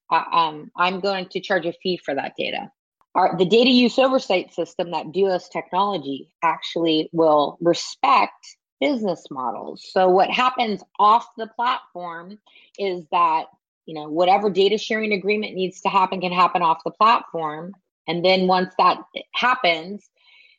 I, 0.10 0.26
um, 0.32 0.72
I'm 0.76 1.00
going 1.00 1.28
to 1.30 1.40
charge 1.40 1.66
a 1.66 1.74
fee 1.74 1.98
for 2.04 2.14
that 2.14 2.34
data. 2.38 2.72
Our, 3.16 3.38
the 3.38 3.46
data 3.46 3.70
use 3.70 4.00
oversight 4.00 4.54
system 4.54 4.92
that 4.92 5.08
DUOS 5.08 5.50
technology 5.52 6.30
actually 6.44 7.10
will 7.12 7.58
respect 7.60 8.34
business 8.80 9.26
models. 9.30 9.86
So 9.92 10.10
what 10.10 10.30
happens 10.30 10.82
off 11.00 11.28
the 11.38 11.48
platform 11.48 12.40
is 12.78 13.06
that 13.12 13.46
you 13.86 13.96
know 13.96 14.10
whatever 14.10 14.50
data 14.50 14.78
sharing 14.78 15.14
agreement 15.14 15.56
needs 15.56 15.82
to 15.82 15.90
happen 15.90 16.22
can 16.22 16.32
happen 16.32 16.62
off 16.62 16.84
the 16.84 16.92
platform, 16.92 17.74
and 18.08 18.24
then 18.26 18.48
once 18.48 18.74
that 18.78 19.00
happens, 19.34 20.10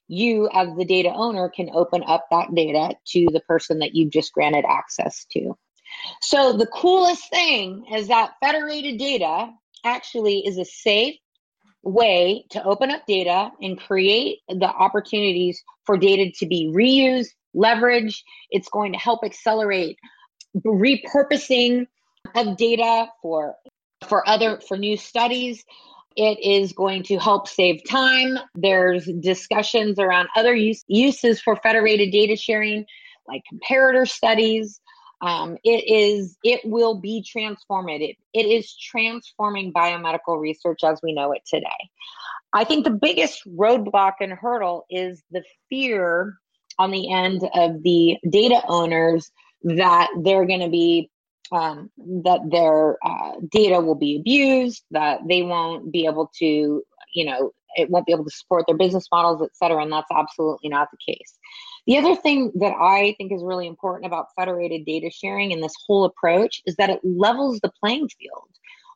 you 0.08 0.48
as 0.52 0.68
the 0.76 0.84
data 0.84 1.10
owner 1.14 1.48
can 1.48 1.70
open 1.72 2.02
up 2.06 2.26
that 2.30 2.54
data 2.54 2.94
to 3.06 3.26
the 3.32 3.40
person 3.40 3.78
that 3.78 3.94
you've 3.94 4.12
just 4.12 4.32
granted 4.32 4.64
access 4.68 5.24
to. 5.32 5.56
So 6.20 6.52
the 6.52 6.66
coolest 6.66 7.28
thing 7.30 7.84
is 7.94 8.08
that 8.08 8.32
federated 8.40 8.98
data 8.98 9.50
actually 9.84 10.40
is 10.46 10.58
a 10.58 10.64
safe 10.64 11.16
way 11.82 12.44
to 12.50 12.62
open 12.64 12.90
up 12.90 13.02
data 13.06 13.50
and 13.60 13.78
create 13.78 14.38
the 14.48 14.68
opportunities 14.68 15.62
for 15.84 15.96
data 15.96 16.30
to 16.38 16.46
be 16.46 16.72
reused, 16.74 17.30
leveraged. 17.56 18.18
It's 18.50 18.68
going 18.68 18.92
to 18.92 18.98
help 18.98 19.24
accelerate 19.24 19.98
repurposing 20.56 21.86
of 22.34 22.56
data 22.56 23.08
for 23.20 23.56
for 24.06 24.28
other 24.28 24.60
for 24.60 24.76
new 24.76 24.96
studies 24.96 25.64
it 26.16 26.38
is 26.44 26.72
going 26.72 27.02
to 27.04 27.18
help 27.18 27.48
save 27.48 27.82
time. 27.88 28.38
There's 28.54 29.06
discussions 29.20 29.98
around 29.98 30.28
other 30.36 30.54
use, 30.54 30.84
uses 30.88 31.40
for 31.40 31.56
federated 31.56 32.12
data 32.12 32.36
sharing, 32.36 32.84
like 33.26 33.42
comparator 33.52 34.08
studies. 34.08 34.80
Um, 35.20 35.56
it 35.62 35.84
is 35.88 36.36
it 36.42 36.60
will 36.64 37.00
be 37.00 37.24
transformative. 37.24 38.16
It 38.32 38.46
is 38.46 38.74
transforming 38.76 39.72
biomedical 39.72 40.40
research 40.40 40.80
as 40.84 41.00
we 41.02 41.12
know 41.12 41.32
it 41.32 41.42
today. 41.46 41.68
I 42.52 42.64
think 42.64 42.84
the 42.84 42.90
biggest 42.90 43.46
roadblock 43.48 44.14
and 44.20 44.32
hurdle 44.32 44.84
is 44.90 45.22
the 45.30 45.42
fear 45.70 46.38
on 46.78 46.90
the 46.90 47.12
end 47.12 47.48
of 47.54 47.82
the 47.82 48.18
data 48.28 48.62
owners 48.68 49.30
that 49.62 50.08
they're 50.22 50.46
going 50.46 50.60
to 50.60 50.68
be 50.68 51.08
um, 51.52 51.90
that 52.24 52.40
their 52.50 52.96
uh, 53.04 53.32
data 53.50 53.80
will 53.80 53.94
be 53.94 54.16
abused, 54.16 54.82
that 54.90 55.20
they 55.28 55.42
won't 55.42 55.92
be 55.92 56.06
able 56.06 56.30
to, 56.38 56.82
you 57.14 57.24
know, 57.24 57.52
it 57.74 57.90
won't 57.90 58.06
be 58.06 58.12
able 58.12 58.24
to 58.24 58.30
support 58.30 58.64
their 58.66 58.76
business 58.76 59.06
models, 59.12 59.42
et 59.42 59.54
cetera. 59.54 59.82
And 59.82 59.92
that's 59.92 60.10
absolutely 60.10 60.68
not 60.68 60.88
the 60.90 61.12
case. 61.14 61.38
The 61.86 61.98
other 61.98 62.14
thing 62.14 62.52
that 62.56 62.74
I 62.78 63.14
think 63.18 63.32
is 63.32 63.42
really 63.42 63.66
important 63.66 64.06
about 64.06 64.26
federated 64.38 64.84
data 64.84 65.10
sharing 65.10 65.52
and 65.52 65.62
this 65.62 65.74
whole 65.86 66.04
approach 66.04 66.62
is 66.66 66.76
that 66.76 66.90
it 66.90 67.00
levels 67.02 67.60
the 67.60 67.72
playing 67.80 68.08
field. 68.18 68.48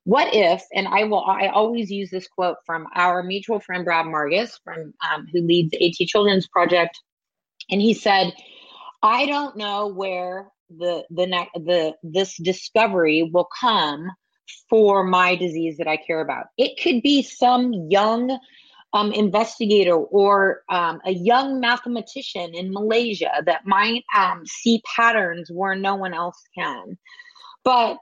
What 0.05 0.33
if, 0.33 0.63
and 0.73 0.87
I 0.87 1.03
will, 1.03 1.25
I 1.25 1.49
always 1.49 1.91
use 1.91 2.11
this 2.11 2.29
quote 2.29 2.59
from 2.65 2.87
our 2.95 3.25
mutual 3.25 3.59
friend 3.59 3.85
Brad 3.85 4.07
Margus, 4.07 4.53
from 4.63 4.95
um, 5.11 5.27
who 5.33 5.43
leads 5.43 5.75
A-T 5.75 6.07
Children's 6.07 6.47
Project, 6.47 6.97
and 7.73 7.83
he 7.83 7.93
said, 7.93 8.33
"I 9.03 9.27
don't 9.27 9.57
know 9.57 9.89
where 9.89 10.49
the 10.71 11.05
the 11.11 11.27
the 11.55 11.95
this 12.03 12.37
discovery 12.37 13.29
will 13.33 13.49
come 13.61 14.11
for 14.69 15.05
my 15.05 15.37
disease 15.37 15.77
that 15.79 15.89
I 15.89 15.97
care 15.97 16.21
about. 16.21 16.47
It 16.57 16.81
could 16.83 17.03
be 17.03 17.23
some 17.23 17.73
young 17.91 18.39
um, 18.93 19.13
investigator 19.13 19.97
or 19.97 20.63
um, 20.69 21.01
a 21.05 21.13
young 21.13 21.61
mathematician 21.61 22.55
in 22.55 22.73
Malaysia 22.73 23.31
that 23.45 23.67
might 23.67 24.05
um, 24.17 24.45
see 24.47 24.83
patterns 24.97 25.51
where 25.53 25.75
no 25.75 25.97
one 25.97 26.15
else 26.15 26.41
can. 26.57 26.97
But 27.65 27.99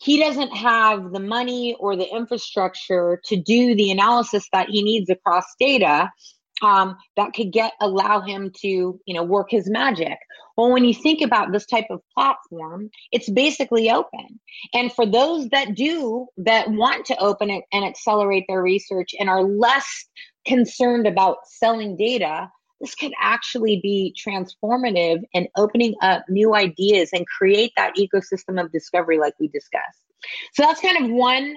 he 0.00 0.18
doesn't 0.18 0.54
have 0.54 1.12
the 1.12 1.20
money 1.20 1.76
or 1.78 1.96
the 1.96 2.08
infrastructure 2.12 3.20
to 3.24 3.36
do 3.36 3.74
the 3.74 3.90
analysis 3.90 4.46
that 4.52 4.68
he 4.68 4.82
needs 4.82 5.08
across 5.08 5.46
data 5.58 6.10
um, 6.62 6.96
that 7.16 7.32
could 7.34 7.52
get 7.52 7.72
allow 7.80 8.20
him 8.20 8.52
to 8.60 8.68
you 8.68 9.14
know 9.14 9.22
work 9.22 9.48
his 9.50 9.68
magic. 9.68 10.18
Well 10.56 10.70
when 10.70 10.84
you 10.84 10.94
think 10.94 11.20
about 11.20 11.52
this 11.52 11.66
type 11.66 11.86
of 11.90 12.00
platform 12.14 12.90
it's 13.12 13.28
basically 13.28 13.90
open. 13.90 14.40
And 14.72 14.92
for 14.92 15.06
those 15.06 15.48
that 15.48 15.74
do 15.74 16.26
that 16.38 16.70
want 16.70 17.06
to 17.06 17.18
open 17.18 17.50
it 17.50 17.64
and 17.72 17.84
accelerate 17.84 18.44
their 18.48 18.62
research 18.62 19.14
and 19.18 19.28
are 19.28 19.42
less 19.42 20.06
concerned 20.46 21.06
about 21.06 21.38
selling 21.46 21.96
data 21.96 22.50
this 22.80 22.94
could 22.94 23.12
actually 23.18 23.80
be 23.82 24.14
transformative 24.14 25.22
and 25.32 25.48
opening 25.56 25.94
up 26.02 26.24
new 26.28 26.54
ideas 26.54 27.10
and 27.12 27.26
create 27.26 27.72
that 27.76 27.94
ecosystem 27.96 28.62
of 28.62 28.70
discovery 28.72 29.18
like 29.18 29.32
we 29.40 29.48
discussed. 29.48 30.04
So 30.52 30.62
that's 30.62 30.80
kind 30.80 31.02
of 31.02 31.10
one 31.10 31.56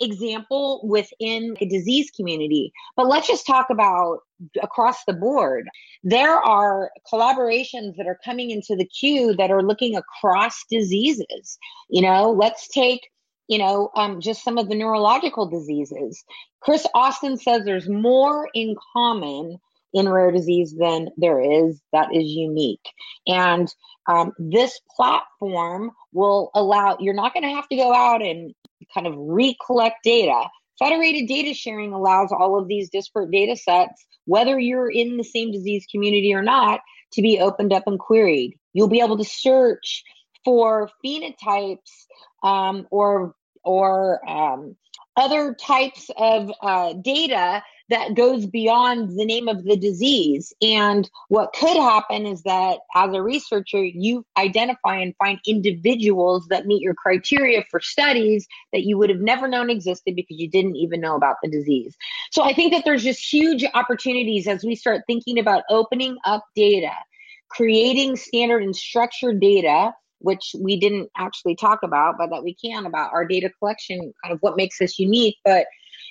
example 0.00 0.80
within 0.84 1.56
a 1.60 1.66
disease 1.66 2.10
community. 2.10 2.72
But 2.96 3.06
let's 3.06 3.26
just 3.26 3.46
talk 3.46 3.70
about 3.70 4.20
across 4.62 5.04
the 5.04 5.12
board. 5.12 5.68
There 6.02 6.36
are 6.36 6.90
collaborations 7.12 7.96
that 7.96 8.06
are 8.06 8.18
coming 8.24 8.50
into 8.50 8.76
the 8.76 8.86
queue 8.86 9.34
that 9.36 9.50
are 9.50 9.62
looking 9.62 9.96
across 9.96 10.64
diseases. 10.70 11.58
You 11.88 12.02
know, 12.02 12.30
let's 12.30 12.68
take 12.68 13.08
you 13.50 13.58
know, 13.58 13.90
um, 13.96 14.20
just 14.20 14.44
some 14.44 14.58
of 14.58 14.68
the 14.68 14.76
neurological 14.76 15.44
diseases. 15.44 16.24
Chris 16.60 16.86
Austin 16.94 17.36
says 17.36 17.64
there's 17.64 17.88
more 17.88 18.48
in 18.54 18.76
common 18.92 19.58
in 19.92 20.08
rare 20.08 20.30
disease 20.30 20.72
than 20.78 21.08
there 21.16 21.40
is 21.40 21.80
that 21.92 22.14
is 22.14 22.30
unique. 22.30 22.86
And 23.26 23.68
um, 24.06 24.32
this 24.38 24.80
platform 24.96 25.90
will 26.12 26.52
allow, 26.54 26.96
you're 27.00 27.12
not 27.12 27.34
going 27.34 27.42
to 27.42 27.54
have 27.54 27.68
to 27.70 27.76
go 27.76 27.92
out 27.92 28.22
and 28.22 28.54
kind 28.94 29.08
of 29.08 29.14
recollect 29.16 30.04
data. 30.04 30.44
Federated 30.80 31.28
data 31.28 31.54
sharing 31.54 31.92
allows 31.92 32.32
all 32.32 32.58
of 32.58 32.66
these 32.66 32.90
disparate 32.90 33.30
data 33.30 33.54
sets, 33.54 34.04
whether 34.24 34.58
you're 34.58 34.90
in 34.90 35.16
the 35.16 35.22
same 35.22 35.52
disease 35.52 35.86
community 35.90 36.34
or 36.34 36.42
not, 36.42 36.80
to 37.12 37.22
be 37.22 37.38
opened 37.38 37.72
up 37.72 37.84
and 37.86 37.98
queried. 37.98 38.58
You'll 38.72 38.88
be 38.88 39.00
able 39.00 39.18
to 39.18 39.24
search 39.24 40.02
for 40.44 40.90
phenotypes 41.04 42.06
um, 42.42 42.86
or 42.90 43.34
or 43.62 44.26
um, 44.28 44.74
other 45.16 45.54
types 45.54 46.10
of 46.16 46.50
uh, 46.62 46.94
data 46.94 47.62
that 47.90 48.14
goes 48.14 48.46
beyond 48.46 49.18
the 49.18 49.24
name 49.24 49.48
of 49.48 49.64
the 49.64 49.76
disease. 49.76 50.52
And 50.62 51.10
what 51.28 51.52
could 51.52 51.76
happen 51.76 52.24
is 52.24 52.42
that 52.42 52.78
as 52.94 53.12
a 53.12 53.22
researcher, 53.22 53.82
you 53.82 54.24
identify 54.38 54.96
and 54.96 55.14
find 55.16 55.38
individuals 55.46 56.46
that 56.48 56.66
meet 56.66 56.82
your 56.82 56.94
criteria 56.94 57.64
for 57.70 57.80
studies 57.80 58.46
that 58.72 58.84
you 58.84 58.96
would 58.96 59.10
have 59.10 59.20
never 59.20 59.48
known 59.48 59.70
existed 59.70 60.14
because 60.14 60.38
you 60.38 60.48
didn't 60.48 60.76
even 60.76 61.00
know 61.00 61.16
about 61.16 61.36
the 61.42 61.50
disease. 61.50 61.96
So 62.30 62.42
I 62.42 62.54
think 62.54 62.72
that 62.72 62.84
there's 62.84 63.02
just 63.02 63.20
huge 63.20 63.64
opportunities 63.74 64.46
as 64.46 64.64
we 64.64 64.76
start 64.76 65.02
thinking 65.06 65.38
about 65.38 65.64
opening 65.68 66.16
up 66.24 66.44
data, 66.54 66.92
creating 67.50 68.16
standard 68.16 68.62
and 68.62 68.74
structured 68.74 69.40
data 69.40 69.92
which 70.20 70.54
we 70.60 70.78
didn't 70.78 71.08
actually 71.16 71.56
talk 71.56 71.80
about, 71.82 72.16
but 72.18 72.28
that 72.28 72.44
we 72.44 72.54
can 72.54 72.86
about 72.86 73.10
our 73.12 73.24
data 73.24 73.50
collection, 73.58 74.12
kind 74.22 74.32
of 74.32 74.38
what 74.40 74.56
makes 74.56 74.80
us 74.80 74.98
unique. 74.98 75.36
But 75.44 75.66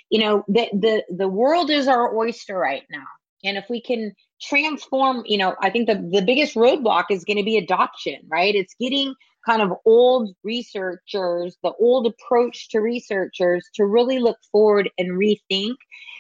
you 0.10 0.20
know, 0.20 0.44
the 0.48 0.70
the 0.74 1.04
the 1.10 1.28
world 1.28 1.70
is 1.70 1.88
our 1.88 2.16
oyster 2.16 2.58
right 2.58 2.84
now, 2.90 3.06
and 3.44 3.58
if 3.58 3.66
we 3.70 3.82
can 3.82 4.14
transform, 4.42 5.24
you 5.26 5.38
know, 5.38 5.56
I 5.62 5.70
think 5.70 5.88
the 5.88 5.96
the 5.96 6.22
biggest 6.22 6.56
roadblock 6.56 7.06
is 7.10 7.24
going 7.24 7.38
to 7.38 7.44
be 7.44 7.58
adoption, 7.58 8.20
right? 8.28 8.54
It's 8.56 8.76
getting 8.80 9.14
kind 9.46 9.62
of 9.62 9.74
old 9.86 10.36
researchers, 10.44 11.58
the 11.64 11.72
old 11.80 12.08
approach 12.08 12.70
to 12.70 12.80
researchers, 12.80 13.66
to 13.76 13.86
really 13.86 14.20
look 14.20 14.38
forward 14.52 14.90
and 14.98 15.12
rethink 15.12 15.76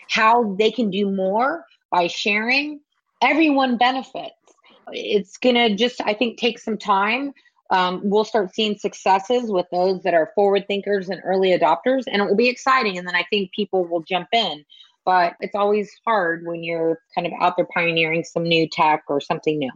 how 0.09 0.55
they 0.55 0.71
can 0.71 0.89
do 0.89 1.11
more 1.11 1.65
by 1.91 2.07
sharing. 2.07 2.79
Everyone 3.21 3.77
benefits. 3.77 4.33
It's 4.91 5.37
going 5.37 5.55
to 5.55 5.75
just, 5.75 6.01
I 6.01 6.13
think, 6.13 6.39
take 6.39 6.57
some 6.57 6.77
time 6.77 7.33
um, 7.69 8.01
we'll 8.03 8.25
start 8.25 8.53
seeing 8.53 8.77
successes 8.77 9.51
with 9.51 9.67
those 9.71 10.01
that 10.03 10.13
are 10.13 10.31
forward 10.35 10.65
thinkers 10.67 11.09
and 11.09 11.21
early 11.23 11.57
adopters, 11.57 12.03
and 12.07 12.21
it 12.21 12.25
will 12.25 12.35
be 12.35 12.49
exciting. 12.49 12.97
And 12.97 13.07
then 13.07 13.15
I 13.15 13.25
think 13.29 13.51
people 13.53 13.85
will 13.85 14.01
jump 14.01 14.29
in. 14.33 14.65
But 15.05 15.33
it's 15.39 15.55
always 15.55 15.91
hard 16.05 16.45
when 16.45 16.63
you're 16.63 16.99
kind 17.15 17.25
of 17.25 17.33
out 17.39 17.55
there 17.55 17.67
pioneering 17.73 18.23
some 18.23 18.43
new 18.43 18.67
tech 18.69 19.03
or 19.07 19.21
something 19.21 19.57
new. 19.57 19.71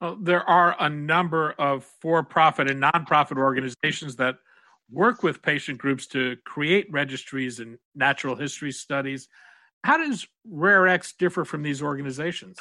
Well, 0.00 0.16
there 0.20 0.48
are 0.48 0.74
a 0.80 0.88
number 0.88 1.52
of 1.52 1.84
for 2.00 2.22
profit 2.22 2.70
and 2.70 2.82
nonprofit 2.82 3.36
organizations 3.36 4.16
that 4.16 4.36
work 4.90 5.22
with 5.22 5.42
patient 5.42 5.78
groups 5.78 6.06
to 6.08 6.36
create 6.44 6.90
registries 6.90 7.60
and 7.60 7.78
natural 7.94 8.34
history 8.34 8.72
studies. 8.72 9.28
How 9.84 9.98
does 9.98 10.26
RARE-X 10.48 11.12
differ 11.12 11.44
from 11.44 11.62
these 11.62 11.82
organizations? 11.82 12.58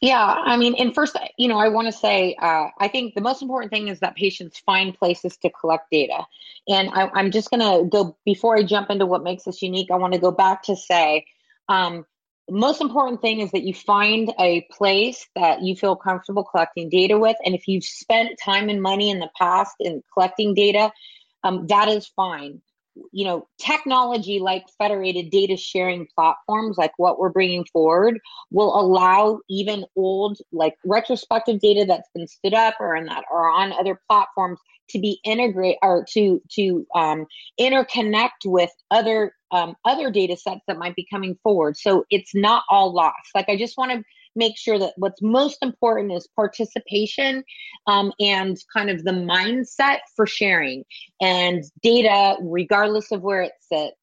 Yeah, 0.00 0.22
I 0.22 0.56
mean, 0.56 0.74
and 0.78 0.94
first, 0.94 1.16
you 1.36 1.48
know, 1.48 1.58
I 1.58 1.68
want 1.68 1.86
to 1.86 1.92
say, 1.92 2.36
uh, 2.40 2.68
I 2.78 2.88
think 2.88 3.14
the 3.14 3.20
most 3.20 3.42
important 3.42 3.72
thing 3.72 3.88
is 3.88 4.00
that 4.00 4.16
patients 4.16 4.58
find 4.58 4.96
places 4.96 5.36
to 5.38 5.50
collect 5.50 5.90
data. 5.90 6.24
And 6.68 6.90
I, 6.90 7.20
am 7.20 7.30
just 7.30 7.50
going 7.50 7.60
to 7.60 7.88
go, 7.88 8.16
before 8.24 8.56
I 8.56 8.62
jump 8.62 8.90
into 8.90 9.06
what 9.06 9.22
makes 9.22 9.46
us 9.46 9.62
unique, 9.62 9.90
I 9.90 9.96
want 9.96 10.14
to 10.14 10.20
go 10.20 10.30
back 10.30 10.64
to 10.64 10.76
say, 10.76 11.24
um, 11.68 12.04
most 12.48 12.80
important 12.80 13.20
thing 13.20 13.40
is 13.40 13.50
that 13.52 13.64
you 13.64 13.74
find 13.74 14.32
a 14.38 14.66
place 14.70 15.26
that 15.34 15.62
you 15.62 15.74
feel 15.74 15.96
comfortable 15.96 16.44
collecting 16.44 16.88
data 16.88 17.18
with. 17.18 17.36
And 17.44 17.54
if 17.54 17.66
you've 17.66 17.84
spent 17.84 18.38
time 18.42 18.68
and 18.68 18.80
money 18.80 19.10
in 19.10 19.18
the 19.18 19.30
past 19.36 19.74
in 19.80 20.02
collecting 20.12 20.54
data, 20.54 20.92
um, 21.42 21.66
that 21.68 21.88
is 21.88 22.06
fine 22.06 22.60
you 23.12 23.24
know 23.24 23.46
technology 23.58 24.38
like 24.38 24.64
federated 24.78 25.30
data 25.30 25.56
sharing 25.56 26.06
platforms 26.14 26.76
like 26.78 26.92
what 26.96 27.18
we're 27.18 27.30
bringing 27.30 27.64
forward 27.72 28.18
will 28.50 28.78
allow 28.78 29.40
even 29.48 29.84
old 29.96 30.38
like 30.52 30.74
retrospective 30.84 31.60
data 31.60 31.84
that's 31.86 32.08
been 32.14 32.26
stood 32.26 32.54
up 32.54 32.74
or 32.80 32.96
in 32.96 33.06
that 33.06 33.24
or 33.30 33.50
on 33.50 33.72
other 33.72 34.00
platforms 34.08 34.58
to 34.88 34.98
be 34.98 35.20
integrate 35.24 35.76
or 35.82 36.04
to 36.12 36.40
to 36.50 36.86
um, 36.94 37.26
interconnect 37.60 38.44
with 38.44 38.70
other 38.90 39.32
um, 39.52 39.74
other 39.84 40.10
data 40.10 40.36
sets 40.36 40.60
that 40.66 40.78
might 40.78 40.96
be 40.96 41.06
coming 41.10 41.36
forward. 41.42 41.76
So 41.76 42.04
it's 42.10 42.34
not 42.34 42.64
all 42.68 42.92
lost. 42.92 43.30
Like 43.34 43.48
i 43.48 43.56
just 43.56 43.76
want 43.76 43.92
to 43.92 44.02
make 44.36 44.56
sure 44.56 44.78
that 44.78 44.92
what's 44.96 45.20
most 45.22 45.58
important 45.62 46.12
is 46.12 46.28
participation 46.36 47.42
um, 47.86 48.12
and 48.20 48.56
kind 48.72 48.90
of 48.90 49.04
the 49.04 49.12
mindset 49.12 49.98
for 50.14 50.26
sharing 50.26 50.84
and 51.20 51.64
data, 51.82 52.36
regardless 52.42 53.12
of 53.12 53.22
where 53.22 53.42
it 53.42 53.52
sits. 53.60 53.96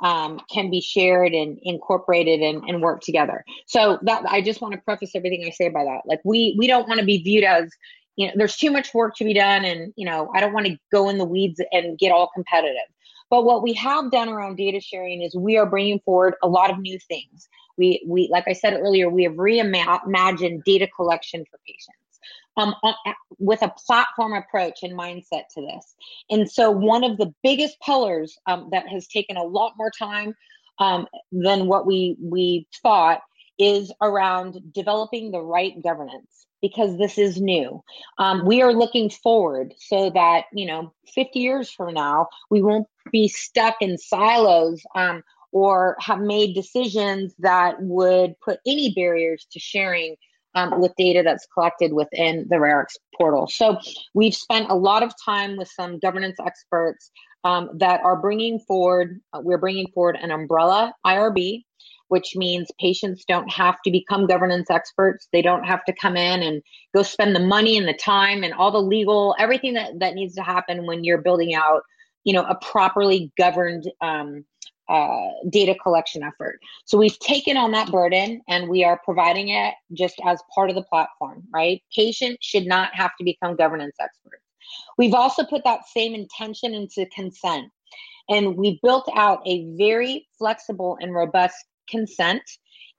Um, 0.00 0.40
can 0.52 0.68
be 0.68 0.80
shared 0.80 1.32
and 1.32 1.60
incorporated 1.62 2.40
and, 2.40 2.64
and 2.64 2.82
work 2.82 3.02
together. 3.02 3.44
So 3.68 4.00
that 4.02 4.24
I 4.26 4.40
just 4.40 4.60
want 4.60 4.74
to 4.74 4.80
preface 4.80 5.12
everything 5.14 5.44
I 5.46 5.50
say 5.50 5.68
by 5.68 5.84
that. 5.84 6.00
Like 6.06 6.18
we 6.24 6.56
we 6.58 6.66
don't 6.66 6.88
want 6.88 6.98
to 6.98 7.06
be 7.06 7.18
viewed 7.22 7.44
as 7.44 7.70
you 8.16 8.26
know 8.26 8.32
there's 8.34 8.56
too 8.56 8.72
much 8.72 8.92
work 8.94 9.14
to 9.18 9.24
be 9.24 9.32
done 9.32 9.64
and 9.64 9.92
you 9.96 10.04
know 10.04 10.28
I 10.34 10.40
don't 10.40 10.52
want 10.52 10.66
to 10.66 10.76
go 10.90 11.08
in 11.08 11.18
the 11.18 11.24
weeds 11.24 11.60
and 11.70 11.96
get 11.96 12.10
all 12.10 12.28
competitive. 12.34 12.91
But 13.32 13.46
what 13.46 13.62
we 13.62 13.72
have 13.72 14.10
done 14.10 14.28
around 14.28 14.56
data 14.56 14.78
sharing 14.78 15.22
is 15.22 15.34
we 15.34 15.56
are 15.56 15.64
bringing 15.64 16.00
forward 16.00 16.34
a 16.42 16.48
lot 16.48 16.70
of 16.70 16.78
new 16.78 16.98
things. 16.98 17.48
We, 17.78 18.04
we 18.06 18.28
like 18.30 18.44
I 18.46 18.52
said 18.52 18.74
earlier, 18.74 19.08
we 19.08 19.22
have 19.22 19.32
reimagined 19.32 20.64
data 20.64 20.86
collection 20.94 21.42
for 21.50 21.58
patients. 21.66 21.96
Um, 22.58 22.74
with 23.38 23.62
a 23.62 23.72
platform 23.86 24.34
approach 24.34 24.80
and 24.82 24.92
mindset 24.92 25.44
to 25.54 25.62
this. 25.62 25.94
And 26.28 26.50
so, 26.50 26.70
one 26.70 27.02
of 27.02 27.16
the 27.16 27.32
biggest 27.42 27.80
pillars 27.80 28.36
um, 28.46 28.68
that 28.72 28.86
has 28.88 29.08
taken 29.08 29.38
a 29.38 29.42
lot 29.42 29.72
more 29.78 29.90
time 29.98 30.34
um, 30.78 31.06
than 31.32 31.66
what 31.66 31.86
we 31.86 32.18
we 32.20 32.66
thought 32.82 33.22
is 33.58 33.90
around 34.02 34.60
developing 34.74 35.30
the 35.30 35.40
right 35.40 35.82
governance 35.82 36.46
because 36.62 36.96
this 36.96 37.18
is 37.18 37.40
new. 37.40 37.82
Um, 38.18 38.46
we 38.46 38.62
are 38.62 38.72
looking 38.72 39.10
forward 39.10 39.74
so 39.78 40.10
that 40.10 40.44
you 40.52 40.66
know, 40.66 40.92
50 41.14 41.38
years 41.38 41.70
from 41.70 41.92
now, 41.92 42.28
we 42.50 42.62
won't 42.62 42.86
be 43.10 43.28
stuck 43.28 43.76
in 43.80 43.98
silos 43.98 44.80
um, 44.94 45.22
or 45.50 45.96
have 45.98 46.20
made 46.20 46.54
decisions 46.54 47.34
that 47.40 47.74
would 47.80 48.34
put 48.40 48.60
any 48.66 48.94
barriers 48.94 49.46
to 49.52 49.58
sharing 49.58 50.16
um, 50.54 50.80
with 50.80 50.92
data 50.96 51.22
that's 51.24 51.46
collected 51.52 51.92
within 51.92 52.46
the 52.48 52.58
RARE-X 52.58 52.96
portal. 53.16 53.46
So 53.46 53.78
we've 54.14 54.34
spent 54.34 54.70
a 54.70 54.74
lot 54.74 55.02
of 55.02 55.12
time 55.22 55.56
with 55.56 55.68
some 55.68 55.98
governance 55.98 56.36
experts 56.44 57.10
um, 57.44 57.70
that 57.78 58.00
are 58.04 58.20
bringing 58.20 58.60
forward, 58.60 59.20
uh, 59.32 59.40
we're 59.42 59.58
bringing 59.58 59.88
forward 59.88 60.16
an 60.20 60.30
umbrella 60.30 60.94
IRB, 61.04 61.64
which 62.12 62.36
means 62.36 62.68
patients 62.78 63.24
don't 63.26 63.50
have 63.50 63.80
to 63.82 63.90
become 63.90 64.26
governance 64.26 64.68
experts. 64.68 65.28
They 65.32 65.40
don't 65.40 65.64
have 65.64 65.82
to 65.86 65.94
come 65.94 66.14
in 66.14 66.42
and 66.42 66.62
go 66.94 67.02
spend 67.02 67.34
the 67.34 67.40
money 67.40 67.78
and 67.78 67.88
the 67.88 67.94
time 67.94 68.44
and 68.44 68.52
all 68.52 68.70
the 68.70 68.82
legal, 68.82 69.34
everything 69.38 69.72
that, 69.72 69.98
that 70.00 70.12
needs 70.12 70.34
to 70.34 70.42
happen 70.42 70.84
when 70.84 71.04
you're 71.04 71.22
building 71.22 71.54
out, 71.54 71.80
you 72.24 72.34
know, 72.34 72.42
a 72.42 72.54
properly 72.56 73.32
governed 73.38 73.90
um, 74.02 74.44
uh, 74.90 75.28
data 75.48 75.74
collection 75.82 76.22
effort. 76.22 76.60
So 76.84 76.98
we've 76.98 77.18
taken 77.18 77.56
on 77.56 77.72
that 77.72 77.90
burden 77.90 78.42
and 78.46 78.68
we 78.68 78.84
are 78.84 79.00
providing 79.06 79.48
it 79.48 79.72
just 79.94 80.16
as 80.26 80.38
part 80.54 80.68
of 80.68 80.76
the 80.76 80.82
platform, 80.82 81.42
right? 81.54 81.82
Patients 81.96 82.44
should 82.44 82.66
not 82.66 82.94
have 82.94 83.12
to 83.16 83.24
become 83.24 83.56
governance 83.56 83.96
experts. 83.98 84.44
We've 84.98 85.14
also 85.14 85.46
put 85.46 85.64
that 85.64 85.88
same 85.88 86.14
intention 86.14 86.74
into 86.74 87.06
consent. 87.06 87.72
And 88.28 88.54
we 88.54 88.78
built 88.82 89.08
out 89.16 89.40
a 89.46 89.66
very 89.78 90.28
flexible 90.38 90.98
and 91.00 91.14
robust 91.14 91.56
consent. 91.92 92.42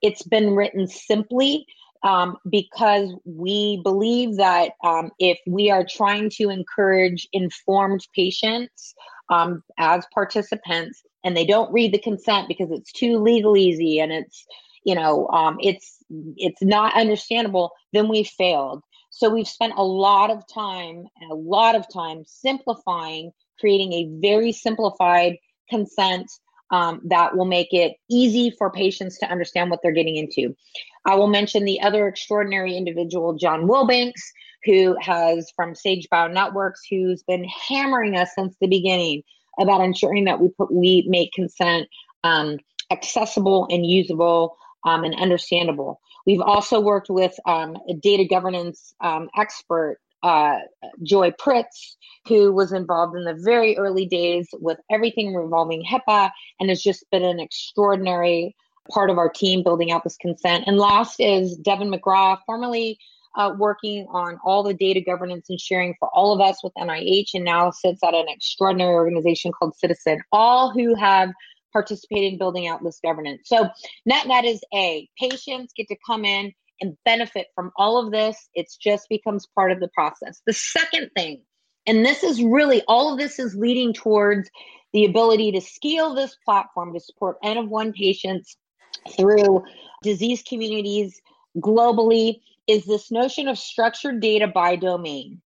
It's 0.00 0.22
been 0.22 0.54
written 0.54 0.86
simply 0.86 1.66
um, 2.04 2.36
because 2.50 3.14
we 3.24 3.80
believe 3.82 4.36
that 4.36 4.72
um, 4.84 5.10
if 5.18 5.38
we 5.46 5.70
are 5.70 5.86
trying 5.88 6.30
to 6.36 6.50
encourage 6.50 7.26
informed 7.32 8.06
patients 8.14 8.94
um, 9.30 9.62
as 9.78 10.06
participants 10.12 11.02
and 11.24 11.34
they 11.34 11.46
don't 11.46 11.72
read 11.72 11.92
the 11.92 11.98
consent 11.98 12.46
because 12.46 12.70
it's 12.70 12.92
too 12.92 13.18
legal 13.18 13.56
easy 13.56 13.98
and 13.98 14.12
it's 14.12 14.44
you 14.84 14.94
know 14.94 15.26
um, 15.28 15.56
it's 15.60 15.98
it's 16.36 16.62
not 16.62 16.94
understandable 16.94 17.70
then 17.94 18.08
we 18.08 18.22
failed 18.22 18.82
so 19.08 19.30
we've 19.30 19.48
spent 19.48 19.72
a 19.76 19.82
lot 19.82 20.30
of 20.30 20.42
time 20.52 21.06
a 21.30 21.34
lot 21.34 21.74
of 21.74 21.90
time 21.90 22.22
simplifying 22.26 23.30
creating 23.58 23.92
a 23.94 24.10
very 24.20 24.52
simplified 24.52 25.36
consent 25.70 26.30
um, 26.74 27.00
that 27.04 27.36
will 27.36 27.44
make 27.44 27.72
it 27.72 27.92
easy 28.10 28.50
for 28.50 28.68
patients 28.68 29.16
to 29.18 29.30
understand 29.30 29.70
what 29.70 29.78
they're 29.80 29.92
getting 29.92 30.16
into. 30.16 30.56
I 31.06 31.14
will 31.14 31.28
mention 31.28 31.64
the 31.64 31.80
other 31.80 32.08
extraordinary 32.08 32.76
individual, 32.76 33.34
John 33.34 33.68
Wilbanks, 33.68 34.32
who 34.64 34.96
has 35.00 35.52
from 35.54 35.76
Sage 35.76 36.08
Bionetworks, 36.12 36.80
who's 36.90 37.22
been 37.22 37.44
hammering 37.44 38.16
us 38.16 38.30
since 38.34 38.56
the 38.60 38.66
beginning 38.66 39.22
about 39.60 39.82
ensuring 39.82 40.24
that 40.24 40.40
we 40.40 40.48
put, 40.48 40.72
we 40.72 41.04
make 41.06 41.32
consent 41.32 41.86
um, 42.24 42.58
accessible 42.90 43.68
and 43.70 43.86
usable 43.86 44.56
um, 44.84 45.04
and 45.04 45.14
understandable. 45.14 46.00
We've 46.26 46.40
also 46.40 46.80
worked 46.80 47.08
with 47.08 47.38
um, 47.46 47.76
a 47.88 47.94
data 47.94 48.24
governance 48.24 48.94
um, 49.00 49.28
expert, 49.38 49.98
uh, 50.24 50.58
Joy 51.02 51.32
Pritts, 51.32 51.96
who 52.26 52.50
was 52.50 52.72
involved 52.72 53.14
in 53.14 53.24
the 53.24 53.34
very 53.34 53.76
early 53.76 54.06
days 54.06 54.48
with 54.54 54.78
everything 54.90 55.34
revolving 55.34 55.84
HIPAA 55.84 56.30
and 56.58 56.70
has 56.70 56.82
just 56.82 57.04
been 57.12 57.22
an 57.22 57.38
extraordinary 57.38 58.56
part 58.90 59.10
of 59.10 59.18
our 59.18 59.28
team 59.28 59.62
building 59.62 59.92
out 59.92 60.02
this 60.02 60.16
consent. 60.16 60.64
And 60.66 60.78
last 60.78 61.20
is 61.20 61.58
Deven 61.60 61.94
McGraw, 61.94 62.38
formerly 62.46 62.98
uh, 63.36 63.52
working 63.58 64.06
on 64.10 64.38
all 64.44 64.62
the 64.62 64.72
data 64.72 65.00
governance 65.02 65.50
and 65.50 65.60
sharing 65.60 65.94
for 65.98 66.08
all 66.14 66.32
of 66.32 66.40
us 66.40 66.64
with 66.64 66.72
NIH, 66.78 67.34
and 67.34 67.44
now 67.44 67.70
sits 67.70 68.02
at 68.02 68.14
an 68.14 68.26
extraordinary 68.28 68.94
organization 68.94 69.52
called 69.52 69.74
Ciitizen, 69.82 70.20
all 70.32 70.70
who 70.70 70.94
have 70.94 71.30
participated 71.72 72.32
in 72.32 72.38
building 72.38 72.66
out 72.68 72.82
this 72.82 73.00
governance. 73.04 73.42
So, 73.44 73.68
net 74.06 74.26
net 74.26 74.44
is 74.44 74.62
A, 74.72 75.08
patients 75.18 75.74
get 75.76 75.88
to 75.88 75.96
come 76.06 76.24
in 76.24 76.54
and 76.80 76.96
benefit 77.04 77.48
from 77.54 77.70
all 77.76 78.04
of 78.04 78.12
this. 78.12 78.36
It 78.54 78.66
just 78.80 79.08
becomes 79.08 79.46
part 79.54 79.72
of 79.72 79.80
the 79.80 79.88
process. 79.88 80.40
The 80.46 80.52
second 80.52 81.10
thing, 81.16 81.42
and 81.86 82.04
this 82.04 82.22
is 82.22 82.42
really 82.42 82.82
all 82.88 83.12
of 83.12 83.18
this 83.18 83.38
is 83.38 83.54
leading 83.54 83.92
towards 83.92 84.50
the 84.92 85.04
ability 85.04 85.52
to 85.52 85.60
scale 85.60 86.14
this 86.14 86.36
platform 86.44 86.94
to 86.94 87.00
support 87.00 87.38
N 87.42 87.56
of 87.58 87.68
one 87.68 87.92
patients 87.92 88.56
through 89.16 89.64
disease 90.02 90.42
communities 90.48 91.20
globally 91.58 92.40
is 92.66 92.84
this 92.84 93.10
notion 93.10 93.48
of 93.48 93.58
structured 93.58 94.20
data 94.20 94.46
by 94.46 94.76
domain. 94.76 95.42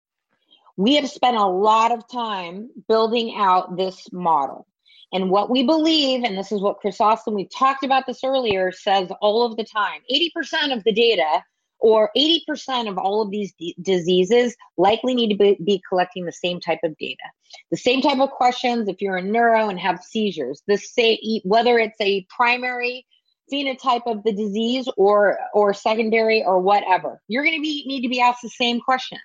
We 0.78 0.96
have 0.96 1.10
spent 1.10 1.38
a 1.38 1.46
lot 1.46 1.92
of 1.92 2.08
time 2.10 2.70
building 2.88 3.36
out 3.38 3.78
this 3.78 4.12
model. 4.12 4.68
And 5.16 5.30
what 5.30 5.50
we 5.50 5.64
believe, 5.64 6.26
and 6.26 6.38
this 6.38 6.52
is 6.52 6.60
what 6.60 6.80
Chris 6.80 7.00
Austin, 7.00 7.36
we 7.36 7.48
talked 7.48 7.86
about 7.86 8.06
this 8.06 8.22
earlier, 8.22 8.74
says 8.74 9.10
all 9.22 9.46
of 9.46 9.56
the 9.56 9.64
time 9.64 10.02
80% 10.12 10.76
of 10.76 10.84
the 10.84 10.92
data 10.92 11.42
or 11.80 12.12
80% 12.18 12.90
of 12.90 12.98
all 12.98 13.22
of 13.22 13.32
these 13.32 13.54
d- 13.58 13.78
diseases 13.82 14.58
likely 14.76 15.16
need 15.16 15.30
to 15.30 15.38
be, 15.38 15.58
be, 15.64 15.82
collecting 15.88 16.26
the 16.26 16.34
same 16.34 16.60
type 16.60 16.80
of 16.84 16.98
data. 16.98 17.24
The 17.72 17.78
same 17.78 18.02
type 18.02 18.20
of 18.20 18.30
questions 18.32 18.90
if 18.90 19.02
you're 19.02 19.16
a 19.16 19.22
neuro 19.22 19.70
and 19.70 19.80
have 19.80 20.04
seizures, 20.04 20.62
the 20.68 20.76
say, 20.76 21.42
whether 21.46 21.80
it's 21.80 22.02
a 22.02 22.28
primary 22.30 23.06
phenotype 23.50 24.02
of 24.08 24.22
the 24.24 24.34
disease 24.34 24.90
or 24.98 25.40
or 25.54 25.74
secondary 25.74 26.44
or 26.44 26.60
whatever 26.60 27.22
you're 27.28 27.44
going 27.44 27.56
to 27.56 27.62
be 27.62 27.84
need 27.86 28.02
to 28.02 28.10
be 28.10 28.20
asked 28.20 28.42
the 28.42 28.50
same 28.50 28.82
questions 28.82 29.22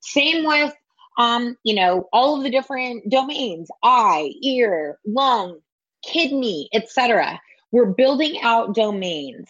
same 0.00 0.46
with 0.46 0.72
um 1.18 1.56
you 1.64 1.74
know 1.74 2.08
all 2.12 2.36
of 2.36 2.42
the 2.42 2.50
different 2.50 3.08
domains 3.10 3.68
eye 3.82 4.32
ear 4.42 4.98
lung 5.06 5.58
kidney 6.04 6.68
etc 6.72 7.40
we're 7.72 7.86
building 7.86 8.40
out 8.42 8.74
domains 8.74 9.48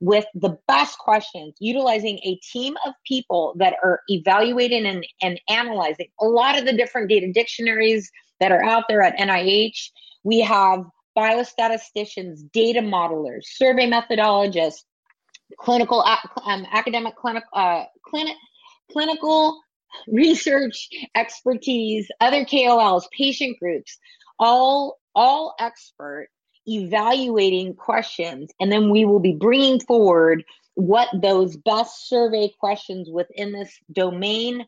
with 0.00 0.24
the 0.34 0.56
best 0.66 0.98
questions 0.98 1.54
utilizing 1.60 2.18
a 2.24 2.34
team 2.36 2.74
of 2.86 2.94
people 3.06 3.54
that 3.58 3.74
are 3.84 4.00
evaluating 4.08 4.86
and, 4.86 5.06
and 5.22 5.40
analyzing 5.48 6.08
a 6.20 6.24
lot 6.24 6.58
of 6.58 6.64
the 6.64 6.72
different 6.72 7.08
data 7.08 7.30
dictionaries 7.32 8.10
that 8.40 8.50
are 8.50 8.64
out 8.64 8.84
there 8.88 9.02
at 9.02 9.16
nih 9.18 9.72
we 10.22 10.40
have 10.40 10.84
biostatisticians, 11.16 12.50
data 12.52 12.80
modelers, 12.80 13.44
survey 13.44 13.88
methodologists, 13.90 14.82
clinical 15.58 16.04
um, 16.44 16.66
academic 16.72 17.16
clinic, 17.16 17.44
uh, 17.52 17.84
clinic, 18.04 18.36
clinical 18.90 19.60
research 20.08 20.88
expertise, 21.14 22.08
other 22.20 22.44
KOLs, 22.44 23.08
patient 23.16 23.58
groups, 23.58 23.98
all 24.38 24.98
all 25.14 25.54
expert 25.58 26.28
evaluating 26.66 27.74
questions, 27.74 28.50
and 28.60 28.70
then 28.70 28.90
we 28.90 29.04
will 29.04 29.20
be 29.20 29.32
bringing 29.32 29.80
forward 29.80 30.44
what 30.74 31.08
those 31.20 31.56
best 31.56 32.08
survey 32.08 32.50
questions 32.60 33.08
within 33.10 33.52
this 33.52 33.76
domain 33.92 34.64